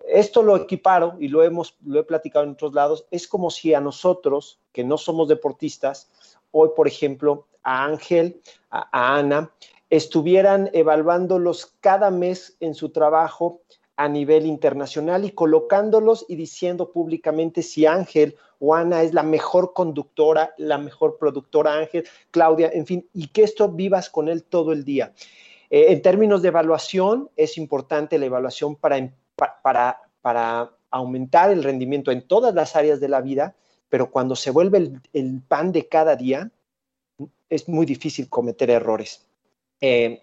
[0.07, 3.75] esto lo equiparo y lo, hemos, lo he platicado en otros lados, es como si
[3.75, 6.11] a nosotros, que no somos deportistas,
[6.51, 8.41] hoy, por ejemplo, a Ángel,
[8.71, 9.53] a Ana,
[9.91, 13.63] estuvieran evaluándolos cada mes en su trabajo
[13.99, 19.72] a nivel internacional y colocándolos y diciendo públicamente si Ángel o Ana es la mejor
[19.72, 24.72] conductora, la mejor productora Ángel, Claudia, en fin, y que esto vivas con él todo
[24.72, 25.12] el día.
[25.68, 29.12] Eh, en términos de evaluación, es importante la evaluación para,
[29.64, 33.57] para, para aumentar el rendimiento en todas las áreas de la vida,
[33.88, 36.53] pero cuando se vuelve el, el pan de cada día,
[37.51, 39.26] es muy difícil cometer errores.
[39.80, 40.22] Eh,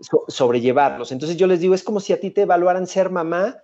[0.00, 1.12] so, sobrellevarlos.
[1.12, 3.62] Entonces yo les digo, es como si a ti te evaluaran ser mamá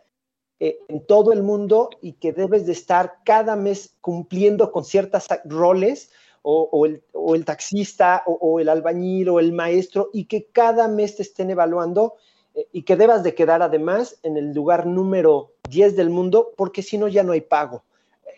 [0.61, 5.27] eh, en todo el mundo y que debes de estar cada mes cumpliendo con ciertos
[5.45, 6.11] roles
[6.43, 10.47] o, o, el, o el, taxista o, o, el albañil o el maestro y que
[10.47, 12.15] cada mes te estén evaluando
[12.55, 16.83] eh, y que debas de quedar además en el lugar número 10 del mundo porque
[16.83, 17.85] si no ya no hay pago.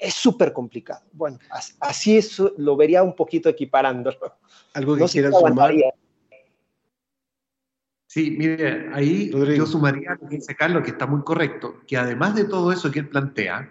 [0.00, 1.02] Es súper complicado.
[1.12, 1.38] Bueno,
[1.80, 4.34] así es, lo vería un poquito equiparándolo.
[4.72, 5.74] Algo que no quieras sumar.
[8.14, 9.64] Sí, mire, ahí Rodrigo.
[9.64, 12.92] yo sumaría lo que dice Carlos, que está muy correcto, que además de todo eso
[12.92, 13.68] que él plantea,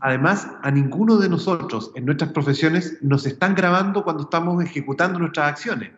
[0.00, 5.50] además a ninguno de nosotros en nuestras profesiones nos están grabando cuando estamos ejecutando nuestras
[5.50, 5.90] acciones.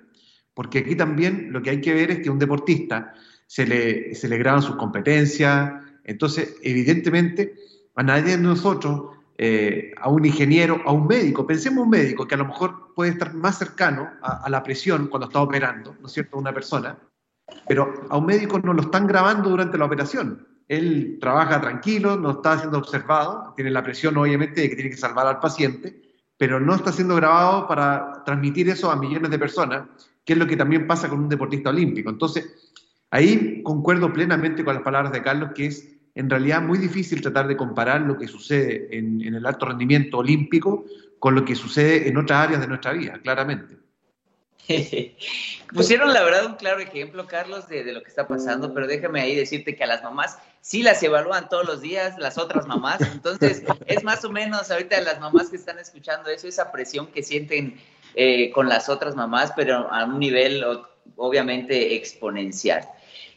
[0.54, 3.14] Porque aquí también lo que hay que ver es que a un deportista
[3.46, 5.70] se le, se le graban sus competencias,
[6.02, 7.54] entonces evidentemente
[7.94, 9.02] a nadie de nosotros,
[9.36, 13.12] eh, a un ingeniero, a un médico, pensemos un médico que a lo mejor puede
[13.12, 16.98] estar más cercano a, a la presión cuando está operando, ¿no es cierto?, una persona,
[17.66, 20.46] pero a un médico no lo están grabando durante la operación.
[20.68, 24.96] Él trabaja tranquilo, no está siendo observado, tiene la presión obviamente de que tiene que
[24.96, 26.02] salvar al paciente,
[26.36, 29.88] pero no está siendo grabado para transmitir eso a millones de personas,
[30.24, 32.10] que es lo que también pasa con un deportista olímpico.
[32.10, 32.72] Entonces,
[33.10, 37.48] ahí concuerdo plenamente con las palabras de Carlos, que es en realidad muy difícil tratar
[37.48, 40.84] de comparar lo que sucede en, en el alto rendimiento olímpico
[41.18, 43.87] con lo que sucede en otras áreas de nuestra vida, claramente.
[45.74, 49.34] Pusieron la verdad un claro ejemplo, Carlos, de, lo que está pasando, pero déjame ahí
[49.34, 53.00] decirte que a las mamás sí las evalúan todos los días, las otras mamás.
[53.00, 57.22] Entonces, es más o menos ahorita las mamás que están escuchando eso, esa presión que
[57.22, 57.80] sienten
[58.14, 60.64] eh, con las otras mamás, pero a un nivel
[61.16, 62.86] obviamente exponencial.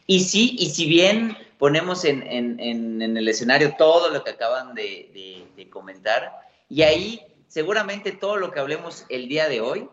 [0.06, 2.22] Y sí, y si bien ponemos en,
[2.60, 6.32] el escenario todo lo que acaban de, de comentar,
[6.68, 9.88] y ahí seguramente todo lo que hablemos el día de hoy,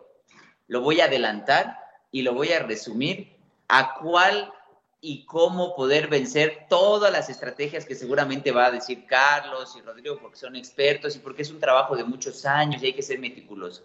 [0.69, 1.77] lo voy a adelantar
[2.11, 3.35] y lo voy a resumir
[3.67, 4.53] a cuál
[5.01, 10.19] y cómo poder vencer todas las estrategias que seguramente va a decir Carlos y Rodrigo,
[10.21, 13.19] porque son expertos y porque es un trabajo de muchos años y hay que ser
[13.19, 13.83] meticuloso.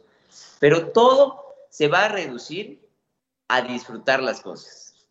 [0.59, 2.87] Pero todo se va a reducir
[3.49, 5.09] a disfrutar las cosas.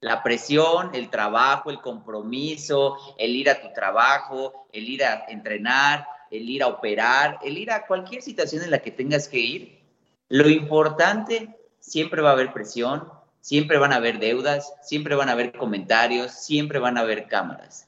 [0.00, 6.04] La presión, el trabajo, el compromiso, el ir a tu trabajo, el ir a entrenar,
[6.32, 9.81] el ir a operar, el ir a cualquier situación en la que tengas que ir,
[10.32, 13.06] lo importante, siempre va a haber presión,
[13.42, 17.86] siempre van a haber deudas, siempre van a haber comentarios, siempre van a haber cámaras.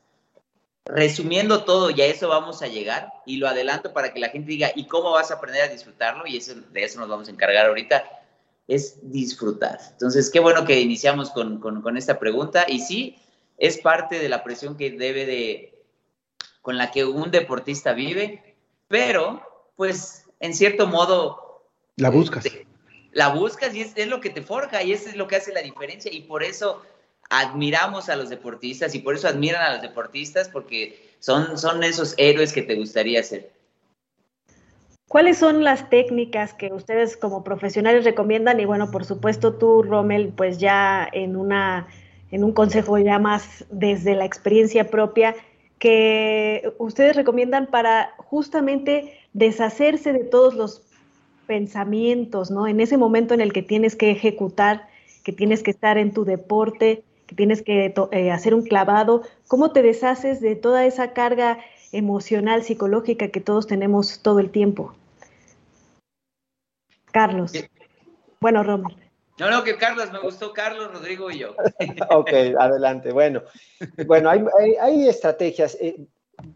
[0.84, 4.50] Resumiendo todo, y a eso vamos a llegar, y lo adelanto para que la gente
[4.50, 6.26] diga, ¿y cómo vas a aprender a disfrutarlo?
[6.26, 8.04] Y eso, de eso nos vamos a encargar ahorita,
[8.68, 9.78] es disfrutar.
[9.92, 13.16] Entonces, qué bueno que iniciamos con, con, con esta pregunta, y sí,
[13.56, 15.82] es parte de la presión que debe de,
[16.60, 18.54] con la que un deportista vive,
[18.86, 19.40] pero,
[19.76, 21.43] pues, en cierto modo,
[21.96, 22.44] la buscas.
[23.12, 25.52] la buscas y es, es lo que te forja y eso es lo que hace
[25.52, 26.82] la diferencia y por eso
[27.30, 32.14] admiramos a los deportistas y por eso admiran a los deportistas porque son, son esos
[32.18, 33.50] héroes que te gustaría ser.
[35.08, 38.58] ¿Cuáles son las técnicas que ustedes como profesionales recomiendan?
[38.58, 41.86] Y bueno, por supuesto tú, Rommel, pues ya en, una,
[42.32, 45.36] en un consejo ya más desde la experiencia propia,
[45.78, 50.82] que ustedes recomiendan para justamente deshacerse de todos los
[51.46, 52.66] pensamientos, ¿no?
[52.66, 54.88] En ese momento en el que tienes que ejecutar,
[55.22, 59.72] que tienes que estar en tu deporte, que tienes que eh, hacer un clavado, ¿cómo
[59.72, 61.58] te deshaces de toda esa carga
[61.92, 64.94] emocional, psicológica que todos tenemos todo el tiempo?
[67.12, 67.52] Carlos.
[68.40, 68.96] Bueno, Romer.
[69.38, 71.54] No, no, que Carlos, me gustó Carlos, Rodrigo y yo.
[72.10, 73.12] ok, adelante.
[73.12, 73.42] Bueno,
[74.06, 75.76] bueno hay, estrategias.
[75.80, 75.96] Eh,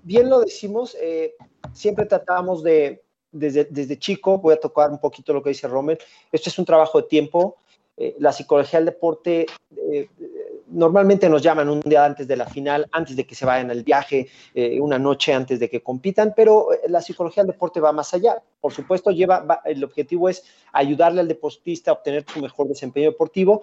[0.03, 1.34] bien lo decimos, eh,
[1.72, 3.03] siempre tratamos de,
[3.33, 5.99] desde, desde, chico, voy a tocar un poquito lo que dice Romer,
[6.33, 7.57] esto es un trabajo de tiempo.
[7.97, 9.47] Eh, la psicología del deporte
[10.70, 13.83] normalmente nos llaman un día antes de la final, antes de que se vayan al
[13.83, 17.93] viaje, eh, una noche antes de que compitan, pero eh, la psicología del deporte va
[17.93, 18.43] más allá.
[18.61, 23.62] Por supuesto, lleva, el objetivo es ayudarle al deportista a obtener su mejor desempeño deportivo,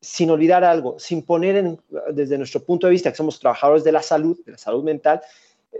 [0.00, 1.80] sin olvidar algo, sin poner en,
[2.12, 5.20] desde nuestro punto de vista que somos trabajadores de la salud, de la salud mental,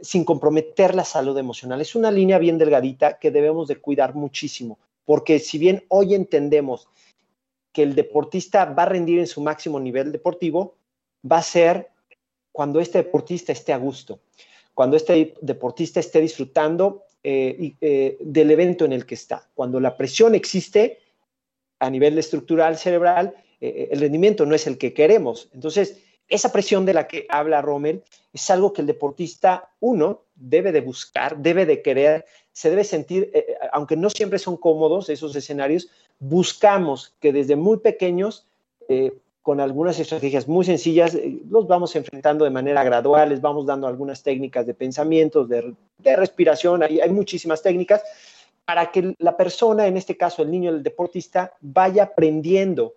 [0.02, 1.80] sin comprometer la salud emocional.
[1.80, 6.88] Es una línea bien delgadita que debemos de cuidar muchísimo, porque si bien hoy entendemos
[7.72, 10.76] que el deportista va a rendir en su máximo nivel deportivo
[11.30, 11.90] va a ser
[12.50, 14.20] cuando este deportista esté a gusto,
[14.72, 19.48] cuando este deportista esté disfrutando eh, eh, del evento en el que está.
[19.54, 21.00] Cuando la presión existe
[21.78, 25.50] a nivel estructural cerebral, eh, el rendimiento no es el que queremos.
[25.52, 28.02] Entonces, esa presión de la que habla Rommel
[28.32, 33.30] es algo que el deportista, uno, debe de buscar, debe de querer, se debe sentir,
[33.72, 38.46] aunque no siempre son cómodos esos escenarios, buscamos que desde muy pequeños,
[38.88, 39.12] eh,
[39.42, 43.86] con algunas estrategias muy sencillas, eh, los vamos enfrentando de manera gradual, les vamos dando
[43.86, 45.74] algunas técnicas de pensamientos, de,
[46.16, 48.02] respiración, hay, hay muchísimas técnicas
[48.64, 52.94] para que la persona, en este caso el niño, el deportista, vaya aprendiendo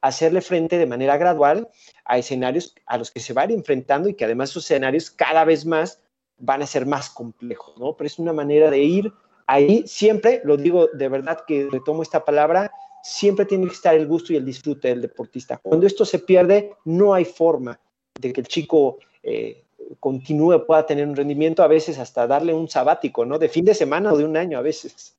[0.00, 1.68] hacerle frente de manera gradual
[2.04, 5.66] a escenarios a los que se van enfrentando y que además esos escenarios cada vez
[5.66, 6.00] más
[6.38, 7.96] van a ser más complejos, ¿no?
[7.96, 9.12] Pero es una manera de ir
[9.46, 12.70] ahí siempre, lo digo de verdad que retomo esta palabra,
[13.02, 15.58] siempre tiene que estar el gusto y el disfrute del deportista.
[15.58, 17.78] Cuando esto se pierde, no hay forma
[18.18, 19.64] de que el chico eh,
[19.98, 23.38] continúe, pueda tener un rendimiento, a veces hasta darle un sabático, ¿no?
[23.38, 25.16] De fin de semana o de un año a veces.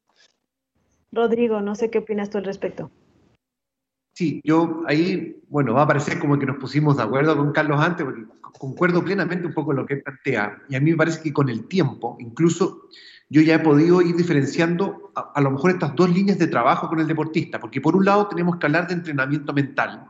[1.12, 2.90] Rodrigo, no sé qué opinas tú al respecto.
[4.14, 7.80] Sí, yo ahí, bueno, va a parecer como que nos pusimos de acuerdo con Carlos
[7.82, 8.26] antes, porque
[8.60, 11.68] concuerdo plenamente un poco lo que plantea, y a mí me parece que con el
[11.68, 12.90] tiempo, incluso
[13.30, 17.00] yo ya he podido ir diferenciando a, lo mejor estas dos líneas de trabajo con
[17.00, 20.06] el deportista, porque por un lado tenemos que hablar de entrenamiento mental,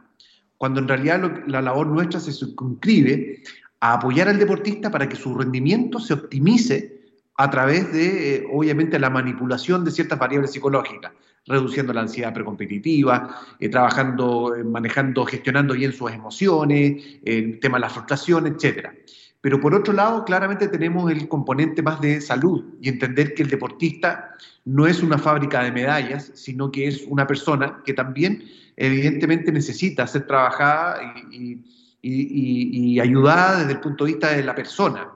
[0.57, 3.43] cuando en realidad la labor nuestra se circunscribe
[3.79, 6.99] a apoyar al deportista para que su rendimiento se optimice
[7.35, 11.11] a través de, eh, obviamente, la manipulación de ciertas variables psicológicas,
[11.47, 17.81] reduciendo la ansiedad precompetitiva, eh, trabajando, eh, manejando, gestionando bien sus emociones, el tema de
[17.81, 18.93] la frustración, etcétera.
[19.41, 23.49] Pero por otro lado, claramente tenemos el componente más de salud y entender que el
[23.49, 24.35] deportista
[24.65, 28.43] no es una fábrica de medallas, sino que es una persona que también
[28.77, 35.09] evidentemente necesita ser trabajada y, ayudada desde el punto de vista de la persona.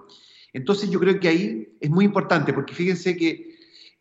[0.53, 3.44] Entonces yo creo que ahí es muy importante, porque fíjense que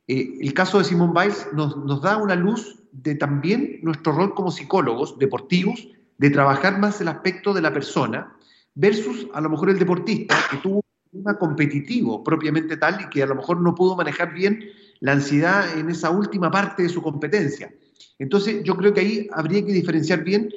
[0.07, 4.51] eh, el caso de Simón Biles nos, da una luz de también nuestro rol como
[4.51, 5.89] psicólogos deportivos,
[6.19, 8.37] de trabajar más el aspecto de la persona,
[8.75, 10.83] versus a lo mejor el deportista que tuvo
[11.13, 14.65] un competitivo propiamente tal y que a lo mejor no pudo manejar bien
[15.01, 17.73] la ansiedad en esa última parte de su competencia.
[18.19, 20.51] Entonces yo creo que ahí habría que diferenciar bien,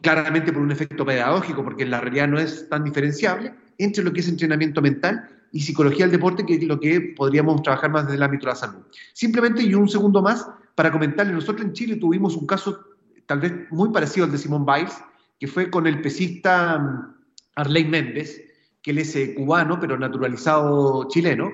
[0.00, 4.12] claramente por un efecto pedagógico, porque en la realidad no es tan diferenciable, entre lo
[4.12, 8.04] que es entrenamiento mental y psicología del deporte, que es lo que podríamos trabajar más
[8.04, 8.82] desde el ámbito de la salud.
[9.12, 12.78] Simplemente, y un segundo más, para comentarle, nosotros en Chile tuvimos un caso
[13.26, 15.02] tal vez muy parecido al de Simón Biles,
[15.38, 17.14] que fue con el pesista
[17.54, 18.42] Arley Méndez,
[18.82, 21.52] que él es eh, cubano, pero naturalizado chileno,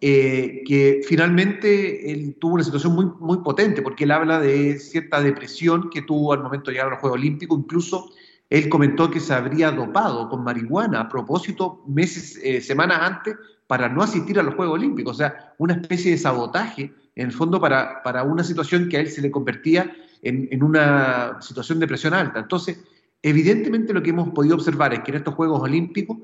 [0.00, 5.20] eh, que finalmente él tuvo una situación muy, muy potente, porque él habla de cierta
[5.20, 8.10] depresión que tuvo al momento de llegar a los Juegos Olímpicos, incluso
[8.50, 13.36] él comentó que se habría dopado con marihuana a propósito meses, eh, semanas antes
[13.66, 17.32] para no asistir a los Juegos Olímpicos, o sea, una especie de sabotaje en el
[17.32, 19.90] fondo para, para una situación que a él se le convertía
[20.22, 22.38] en, en una situación de presión alta.
[22.38, 22.78] Entonces,
[23.22, 26.18] Evidentemente lo que hemos podido observar es que en estos Juegos Olímpicos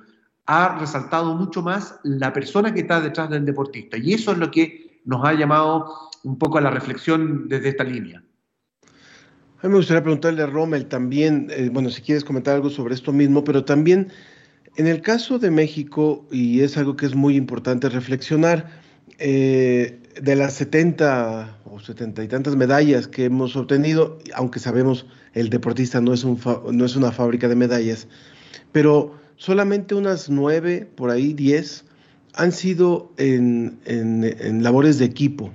[0.46, 4.52] ha resaltado mucho más la persona que está detrás del deportista y eso es lo
[4.52, 8.22] que nos ha llamado un poco a la reflexión desde esta línea.
[9.62, 12.94] A mí me gustaría preguntarle a Rommel también, eh, bueno, si quieres comentar algo sobre
[12.94, 14.08] esto mismo, pero también
[14.74, 18.68] en el caso de México, y es algo que es muy importante reflexionar,
[19.20, 25.48] eh, de las 70 o 70 y tantas medallas que hemos obtenido, aunque sabemos el
[25.48, 28.08] deportista no es, una fábrica de medallas,
[28.72, 31.84] pero solamente unas nueve, por ahí diez,
[32.34, 35.54] han sido en, en, labores de equipo.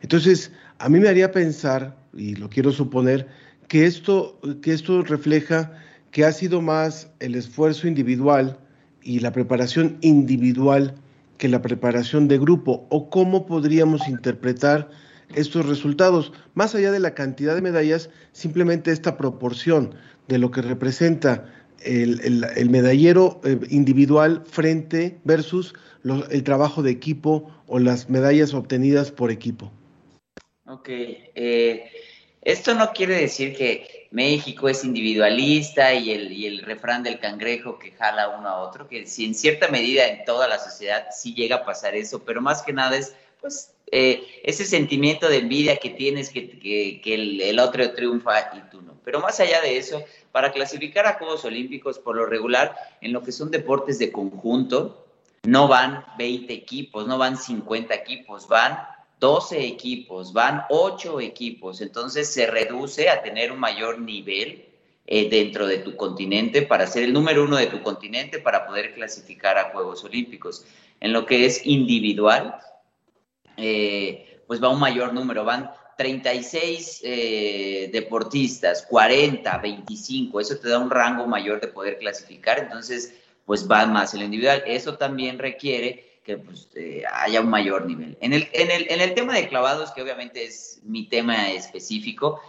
[0.00, 3.28] Entonces, a mí me haría pensar, y lo quiero suponer,
[3.68, 5.72] que esto, que esto refleja
[6.10, 8.58] que ha sido más el esfuerzo individual
[9.02, 10.94] y la preparación individual
[11.38, 14.88] que la preparación de grupo, o cómo podríamos interpretar
[15.34, 19.94] estos resultados, más allá de la cantidad de medallas, simplemente esta proporción
[20.28, 21.46] de lo que representa
[21.82, 25.74] el, medallero eh, individual frente versus
[26.30, 29.72] el trabajo de equipo o las medallas obtenidas por equipo.
[30.66, 31.92] Ok, eh,
[32.40, 37.78] esto no quiere decir que México es individualista y el, y el refrán del cangrejo
[37.78, 41.34] que jala uno a otro, que si en cierta medida en toda la sociedad sí
[41.34, 45.76] llega a pasar eso, pero más que nada es pues eh, ese sentimiento de envidia
[45.76, 48.94] que tienes que, que, el, el, otro triunfa y tú no.
[49.04, 50.02] Pero más allá de eso,
[50.32, 55.06] para clasificar a Juegos Olímpicos, por lo regular, en lo que son deportes de conjunto,
[55.42, 58.78] no van 20 equipos, no van 50 equipos, van
[59.20, 61.80] 12 equipos, van 8 equipos.
[61.80, 64.64] Entonces se reduce a tener un mayor nivel
[65.06, 68.94] eh, dentro de tu continente para ser el número uno de tu continente para poder
[68.94, 70.64] clasificar a Juegos Olímpicos.
[71.00, 72.56] En lo que es individual,
[73.56, 80.78] eh, pues va un mayor número, van 36 eh, deportistas, 40, 25, eso te da
[80.78, 84.62] un rango mayor de poder clasificar, entonces pues va más el individual.
[84.66, 88.16] Eso también requiere que pues, eh, haya un mayor nivel.
[88.20, 92.40] En el, en, el, en el tema de clavados, que obviamente es mi tema específico,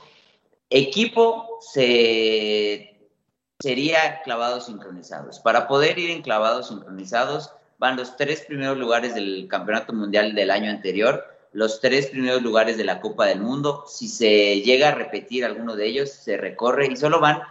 [0.69, 2.97] equipo se,
[3.59, 5.39] sería clavados sincronizados.
[5.39, 10.51] Para poder ir en clavados sincronizados, van los tres primeros lugares del Campeonato Mundial del
[10.51, 13.84] año anterior, los tres primeros lugares de la Copa del Mundo.
[13.88, 17.41] Si se llega a repetir alguno de ellos, se recorre y solo van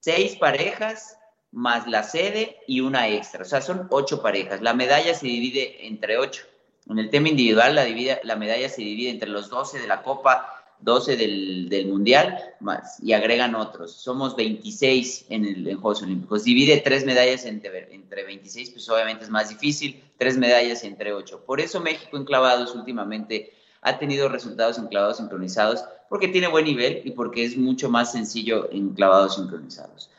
[0.00, 1.18] seis parejas
[1.52, 3.42] más la sede y una extra.
[3.42, 4.60] O sea, son ocho parejas.
[4.60, 6.44] La medalla se divide entre ocho.
[6.88, 7.86] En el tema individual, la,
[8.22, 13.12] la medalla se divide entre los doce de la Copa 12 del, Mundial, más, y
[13.12, 13.92] agregan otros.
[13.92, 16.44] Somos 26 en, el, en Juegos Olímpicos.
[16.44, 21.44] Divide tres medallas entre, entre 26, pues obviamente es más difícil, tres medallas entre ocho.
[21.44, 26.64] Por eso México en clavados últimamente ha tenido resultados en clavados sincronizados, porque tiene buen
[26.64, 30.10] nivel y porque es mucho más sencillo en clavados sincronizados.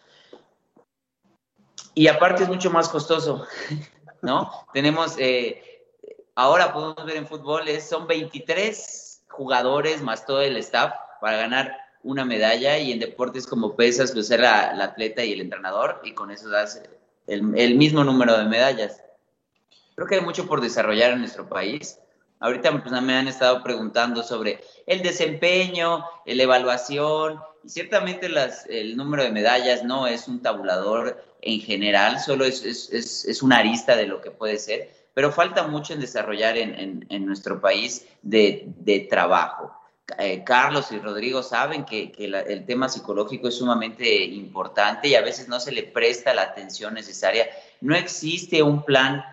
[1.94, 3.46] Y aparte es mucho más costoso,
[4.22, 4.52] ¿no?
[4.74, 5.86] Tenemos, eh,
[6.36, 12.26] ahora podemos ver en fútbol, son 23 jugadores más todo el staff para ganar una
[12.26, 16.32] medalla y en deportes como pesas, pues ser la, atleta y el entrenador y con
[16.32, 16.82] eso das
[17.28, 19.04] el, el, mismo número de medallas.
[19.96, 22.00] Creo que hay mucho por desarrollar en nuestro país.
[22.40, 28.98] Ahorita pues, me han estado preguntando sobre el desempeño, la evaluación y ciertamente las, el
[28.98, 33.58] número de medallas no es un tabulador en general, solo es, es, es, es una
[33.58, 39.08] arista de lo que puede ser pero falta mucho en desarrollar en, nuestro país de,
[39.10, 39.74] trabajo.
[40.18, 45.48] Eh, Carlos y Rodrigo saben que, el tema psicológico es sumamente importante y a veces
[45.48, 47.48] no se le presta la atención necesaria.
[47.82, 49.24] No existe un plan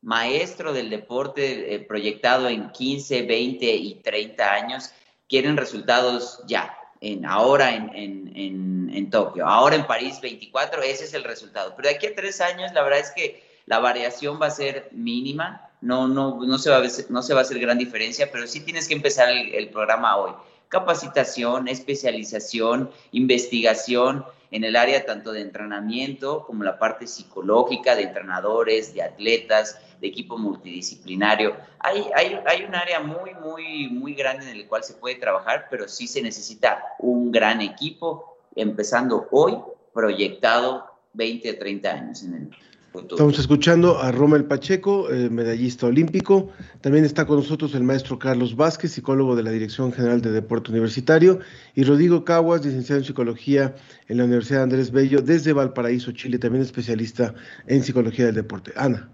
[0.00, 4.90] maestro del deporte eh, proyectado en 15, 20 y 30 años.
[5.28, 11.14] Quieren resultados ya, en, ahora en, en, en Tokio, ahora en París 24, ese es
[11.14, 11.74] el resultado.
[11.76, 14.88] Pero de aquí a tres años, la verdad es que la variación va a ser
[14.92, 18.46] mínima, no, no, no, se, va a, no se va a hacer gran diferencia, pero
[18.46, 20.32] sí tienes que empezar el, programa hoy.
[20.68, 28.94] Capacitación, especialización, investigación en el área tanto de entrenamiento como la parte psicológica de entrenadores,
[28.94, 31.56] de atletas, de equipo multidisciplinario.
[31.80, 35.66] Hay, hay, hay un área muy, muy, muy grande en el cual se puede trabajar,
[35.70, 39.58] pero sí se necesita un gran equipo, empezando hoy,
[39.92, 42.50] proyectado 20 a 30 años en el
[42.94, 46.48] Estamos escuchando a Romel Pacheco, eh, medallista olímpico.
[46.80, 50.70] También está con nosotros el maestro Carlos Vázquez, psicólogo de la Dirección General de Deporte
[50.70, 51.38] Universitario,
[51.74, 53.74] y Rodrigo Caguas, licenciado en Psicología
[54.08, 57.34] en la Universidad Andrés Bello, desde Valparaíso, Chile, también especialista
[57.66, 58.72] en Psicología del Deporte.
[58.74, 59.10] Ana.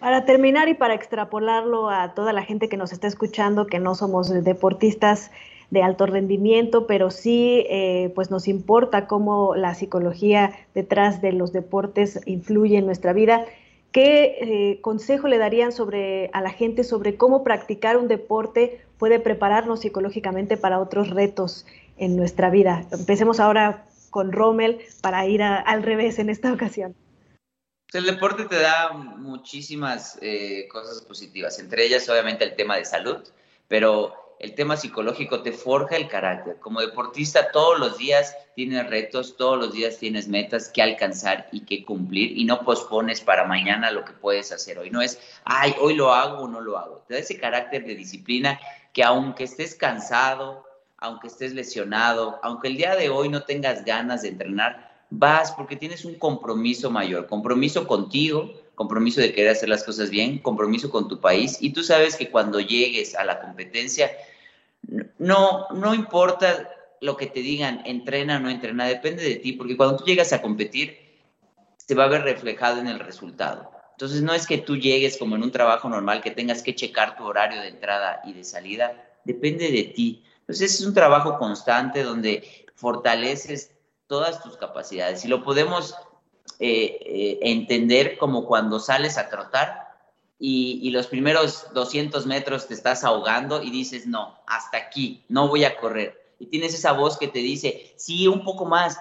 [0.00, 3.94] Para terminar y para extrapolarlo a toda la gente que nos está escuchando, que no
[3.94, 5.30] somos deportistas,
[5.70, 11.52] de alto rendimiento, pero sí eh, pues nos importa cómo la psicología detrás de los
[11.52, 13.44] deportes influye en nuestra vida.
[13.92, 15.70] ¿Qué eh, consejo le darían
[16.32, 21.64] a la gente sobre cómo practicar un deporte puede prepararnos psicológicamente para otros retos
[21.96, 22.84] en nuestra vida.
[22.90, 26.94] Empecemos ahora con Rommel para ir al revés en esta ocasión.
[27.92, 33.18] El deporte te da muchísimas eh, cosas positivas, entre ellas obviamente el tema de salud,
[33.66, 36.58] pero el tema psicológico te forja el carácter.
[36.60, 41.64] Como deportista todos los días tienes retos, todos los días tienes metas que alcanzar y
[41.64, 44.90] que cumplir y no pospones para mañana lo que puedes hacer hoy.
[44.90, 47.04] No es, ay, hoy lo hago o no lo hago.
[47.08, 48.60] Te da ese carácter de disciplina
[48.92, 50.64] que aunque estés cansado,
[50.98, 55.76] aunque estés lesionado, aunque el día de hoy no tengas ganas de entrenar, vas porque
[55.76, 61.08] tienes un compromiso mayor, compromiso contigo, compromiso de querer hacer las cosas bien, compromiso con
[61.08, 64.08] tu país y tú sabes que cuando llegues a la competencia
[65.18, 66.70] no no importa
[67.00, 70.32] lo que te digan, entrena o no entrena, depende de ti, porque cuando tú llegas
[70.32, 70.96] a competir
[71.76, 73.70] se va a ver reflejado en el resultado.
[73.92, 77.16] Entonces no es que tú llegues como en un trabajo normal que tengas que checar
[77.16, 78.92] tu horario de entrada y de salida,
[79.24, 80.22] depende de ti.
[80.40, 83.72] Entonces es un trabajo constante donde fortaleces
[84.06, 85.96] todas tus capacidades y lo podemos
[86.58, 89.88] eh, eh, entender como cuando sales a trotar
[90.38, 95.48] y, y, los primeros 200 metros te estás ahogando y dices, no, hasta aquí, no
[95.48, 96.32] voy a correr.
[96.38, 98.98] Y tienes esa voz que te dice, sí, un poco más,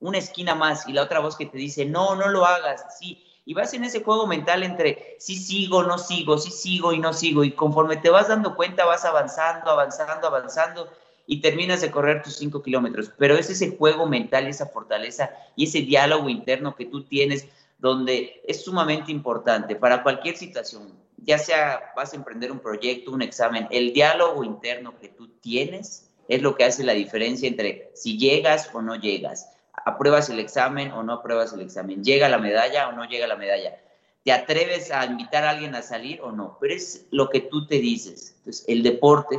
[0.00, 3.22] una esquina más, y la otra voz que te dice, no, no lo hagas, sí.
[3.44, 7.14] Y vas en ese juego mental entre sí sigo, no sigo, sí sigo y no
[7.14, 7.44] sigo.
[7.44, 10.90] Y conforme te vas dando cuenta, vas avanzando, avanzando, avanzando
[11.30, 13.12] y terminas de correr tus cinco kilómetros.
[13.18, 17.46] Pero es ese juego mental, esa fortaleza y ese diálogo interno que tú tienes
[17.78, 23.22] donde es sumamente importante para cualquier situación, ya sea vas a emprender un proyecto, un
[23.22, 28.18] examen, el diálogo interno que tú tienes es lo que hace la diferencia entre si
[28.18, 29.50] llegas o no llegas,
[29.84, 33.36] apruebas el examen o no apruebas el examen, llega la medalla o no llega la
[33.36, 33.78] medalla,
[34.24, 37.66] te atreves a invitar a alguien a salir o no, pero es lo que tú
[37.66, 38.34] te dices.
[38.38, 39.38] Entonces, el deporte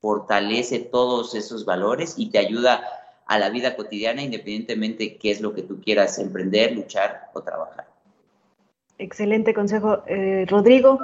[0.00, 2.82] fortalece todos esos valores y te ayuda
[3.26, 7.86] a la vida cotidiana independientemente qué es lo que tú quieras emprender, luchar o trabajar.
[8.98, 10.02] Excelente consejo.
[10.06, 10.98] Eh, Rodrigo.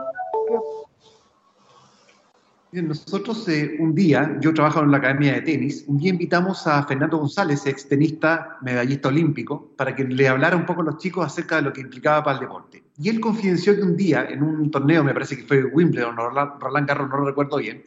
[2.72, 6.82] Nosotros eh, un día, yo trabajo en la Academia de Tenis, un día invitamos a
[6.82, 11.24] Fernando González, ex tenista, medallista olímpico, para que le hablara un poco a los chicos
[11.24, 12.82] acerca de lo que implicaba para el deporte.
[12.99, 16.28] Y él confidenció que un día, en un torneo, me parece que fue Wimbledon o
[16.28, 17.82] Roland Garros, no lo recuerdo bien,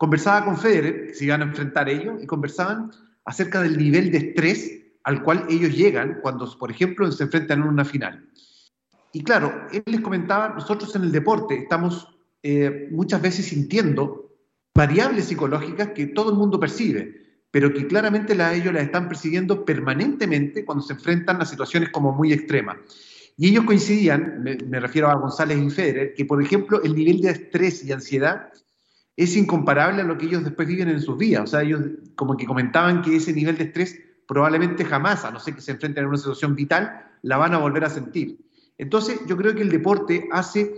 [0.00, 2.90] conversaba con Federer, que se iban a enfrentar ellos, y conversaban
[3.26, 7.68] acerca del nivel de estrés al cual ellos llegan cuando, por ejemplo, se enfrentan en
[7.68, 8.26] una final.
[9.12, 12.08] Y claro, él les comentaba, nosotros en el deporte estamos
[12.42, 14.30] eh, muchas veces sintiendo
[14.74, 19.66] variables psicológicas que todo el mundo percibe, pero que claramente la, ellos las están persiguiendo
[19.66, 22.78] permanentemente cuando se enfrentan a situaciones como muy extremas.
[23.36, 27.20] Y ellos coincidían, me, me refiero a González y Federer, que por ejemplo el nivel
[27.20, 28.50] de estrés y ansiedad
[29.22, 31.42] es incomparable a lo que ellos después viven en sus vidas.
[31.42, 31.82] O sea, ellos
[32.14, 35.72] como que comentaban que ese nivel de estrés probablemente jamás, a no ser que se
[35.72, 38.38] enfrenten a una situación vital, la van a volver a sentir.
[38.78, 40.72] Entonces, yo creo que el deporte hace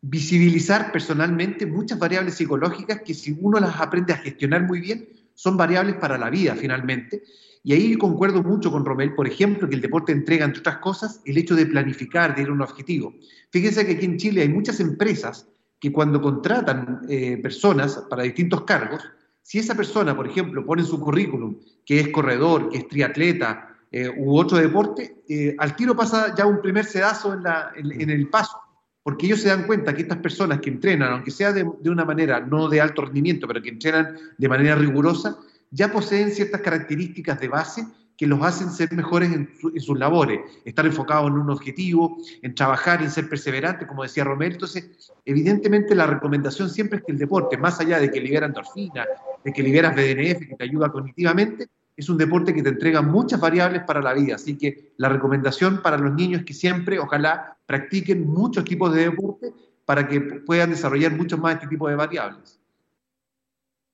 [0.00, 5.58] visibilizar personalmente muchas variables psicológicas que si uno las aprende a gestionar muy bien, son
[5.58, 7.22] variables para la vida finalmente.
[7.62, 11.20] Y ahí concuerdo mucho con Romel, por ejemplo, que el deporte entrega, entre otras cosas,
[11.26, 13.14] el hecho de planificar, de ir a un objetivo.
[13.50, 15.46] Fíjense que aquí en Chile hay muchas empresas
[15.82, 19.02] que cuando contratan eh, personas para distintos cargos,
[19.42, 23.68] si esa persona, por ejemplo, pone en su currículum que es corredor, que es triatleta
[23.90, 28.10] eh, u otro deporte, eh, al tiro pasa ya un primer sedazo en, la, en,
[28.10, 28.56] el paso,
[29.02, 32.04] porque ellos se dan cuenta que estas personas que entrenan, aunque sea de, de, una
[32.04, 35.36] manera no de alto rendimiento, pero que entrenan de manera rigurosa,
[35.72, 37.86] ya poseen ciertas características de base
[38.22, 39.50] que los hacen ser mejores en,
[39.80, 44.52] sus labores, estar enfocados en un objetivo, en trabajar, en ser perseverante, como decía Romero.
[44.52, 49.08] Entonces, evidentemente la recomendación siempre es que el deporte, más allá de que libera endorfina,
[49.44, 51.66] de que liberas BDNF, que te ayuda cognitivamente,
[51.96, 54.36] es un deporte que te entrega muchas variables para la vida.
[54.36, 59.10] Así que la recomendación para los niños es que siempre, ojalá, practiquen muchos tipos de
[59.10, 59.52] deporte
[59.84, 62.60] para que puedan desarrollar muchos más este tipo de variables.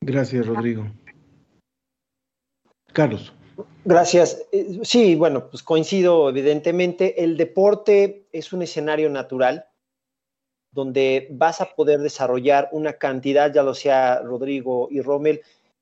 [0.02, 0.86] Gracias, Rodrigo.
[2.92, 3.32] Carlos.
[3.84, 4.44] Gracias.
[4.52, 7.22] Eh, sí, bueno, pues coincido evidentemente.
[7.22, 9.66] El deporte es un escenario natural
[10.70, 15.40] donde vas a poder desarrollar una cantidad, ya lo sea Rodrigo y Rommel,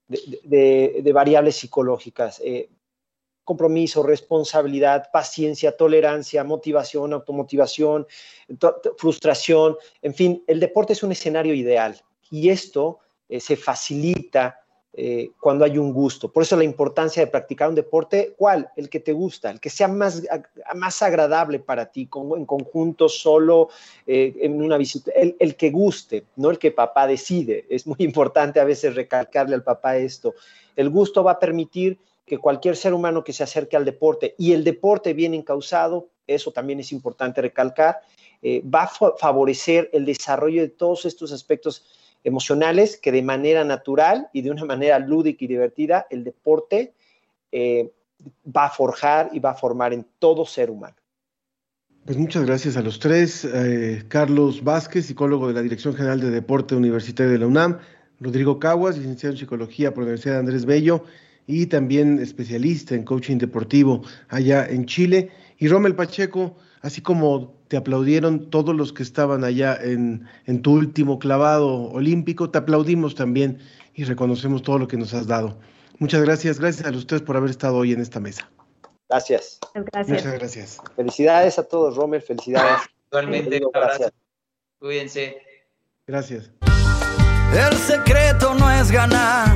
[0.09, 2.41] de, variables psicológicas.
[2.45, 2.71] Eh,
[3.45, 8.07] compromiso, responsabilidad, paciencia, tolerancia, motivación, automotivación,
[8.97, 12.99] frustración, en fin, el deporte es un escenario ideal y esto
[13.29, 14.66] eh, se facilita
[14.99, 16.33] eh, cuando hay un gusto.
[16.33, 18.71] Por eso la importancia de practicar un deporte, ¿cuál?
[18.77, 20.23] El que te gusta, el que sea más,
[20.75, 23.69] más agradable para ti, como en conjunto, solo,
[24.07, 27.67] eh, en una visita, el, el, que guste, no el que papá decide.
[27.69, 30.35] Es muy importante a veces recalcarle al papá esto.
[30.77, 34.53] El gusto va a permitir que cualquier ser humano que se acerque al deporte y
[34.53, 38.01] el deporte bien encausado, eso también es importante recalcar,
[38.41, 41.85] eh, va a favorecer el desarrollo de todos estos aspectos
[42.27, 46.93] emocionales que de manera natural y de una manera lúdica y divertida el deporte
[47.53, 47.93] eh,
[48.45, 50.97] va a forjar y va a formar en todo ser humano.
[52.05, 53.45] Pues muchas gracias a los tres.
[53.45, 57.79] Eh, Carlos Vázquez, psicólogo de la Dirección General de Deporte Universitario de la UNAM.
[58.19, 61.05] Rodrigo Caguas, licenciado en Psicología por la Universidad de Andrés Bello
[61.47, 65.31] y también especialista en coaching deportivo allá en Chile.
[65.59, 70.73] Y Rommel Pacheco, así como te aplaudieron todos los que estaban allá en, en, tu
[70.73, 73.59] último clavado olímpico, te aplaudimos también
[73.95, 75.59] y reconocemos todo lo que nos has dado.
[75.99, 78.49] Muchas gracias, gracias a ustedes por haber estado hoy en esta mesa.
[79.09, 79.59] Gracias.
[79.75, 80.09] gracias.
[80.09, 80.79] Muchas gracias.
[80.95, 82.83] Felicidades a todos, Rommel, felicidades.
[83.11, 84.11] Igualmente, un abrazo.
[84.79, 85.39] Cuídense.
[86.07, 86.51] Gracias.
[87.55, 89.49] El secreto no es ganar,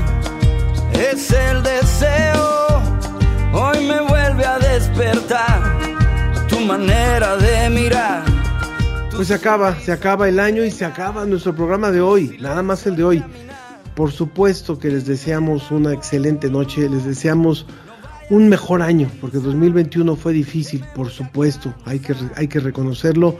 [0.94, 2.80] es el deseo.
[3.52, 4.09] Hoy me despertar
[6.66, 8.24] manera de mirar.
[9.14, 12.62] Pues se acaba, se acaba el año y se acaba nuestro programa de hoy, nada
[12.62, 13.24] más el de hoy.
[13.94, 17.66] Por supuesto que les deseamos una excelente noche, les deseamos
[18.30, 23.36] un mejor año, porque 2021 fue difícil, por supuesto, hay que, hay que reconocerlo.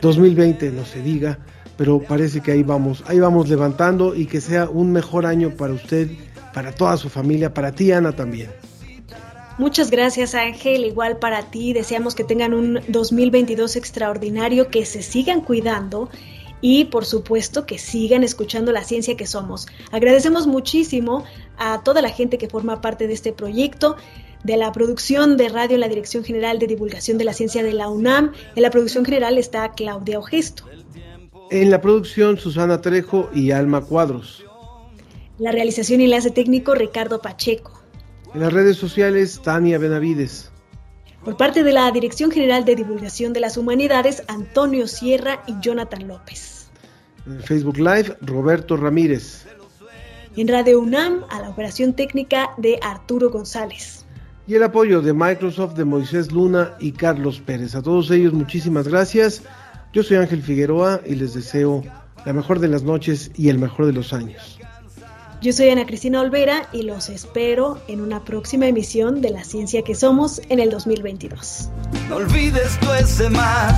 [0.00, 1.38] 2020 no se diga,
[1.76, 5.72] pero parece que ahí vamos, ahí vamos levantando y que sea un mejor año para
[5.72, 6.10] usted,
[6.52, 8.50] para toda su familia, para ti Ana también.
[9.58, 15.42] Muchas gracias Ángel, igual para ti, deseamos que tengan un 2022 extraordinario, que se sigan
[15.42, 16.08] cuidando
[16.62, 19.66] y por supuesto que sigan escuchando la ciencia que somos.
[19.90, 21.24] Agradecemos muchísimo
[21.58, 23.96] a toda la gente que forma parte de este proyecto,
[24.42, 27.72] de la producción de radio en la Dirección General de Divulgación de la Ciencia de
[27.72, 28.32] la UNAM.
[28.56, 30.64] En la producción general está Claudia Ogesto.
[31.50, 34.44] En la producción Susana Trejo y Alma Cuadros.
[35.38, 37.81] La realización y enlace técnico Ricardo Pacheco.
[38.34, 40.50] En las redes sociales, Tania Benavides.
[41.24, 46.08] Por parte de la Dirección General de Divulgación de las Humanidades, Antonio Sierra y Jonathan
[46.08, 46.70] López.
[47.26, 49.46] En Facebook Live, Roberto Ramírez.
[50.34, 54.06] En Radio UNAM, a la operación técnica de Arturo González.
[54.46, 57.74] Y el apoyo de Microsoft, de Moisés Luna y Carlos Pérez.
[57.74, 59.42] A todos ellos, muchísimas gracias.
[59.92, 61.84] Yo soy Ángel Figueroa y les deseo
[62.24, 64.58] la mejor de las noches y el mejor de los años.
[65.42, 69.82] Yo soy Ana Cristina Olvera y los espero en una próxima emisión de La Ciencia
[69.82, 71.68] que Somos en el 2022.
[72.08, 73.74] No olvides tú ese mar,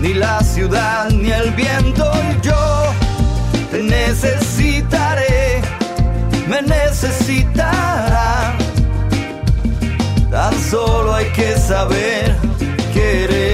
[0.00, 2.10] ni la ciudad, ni el viento.
[2.42, 2.54] Yo
[3.70, 5.60] te necesitaré,
[6.48, 8.56] me necesitará.
[10.30, 12.34] Tan solo hay que saber
[12.94, 13.53] querer.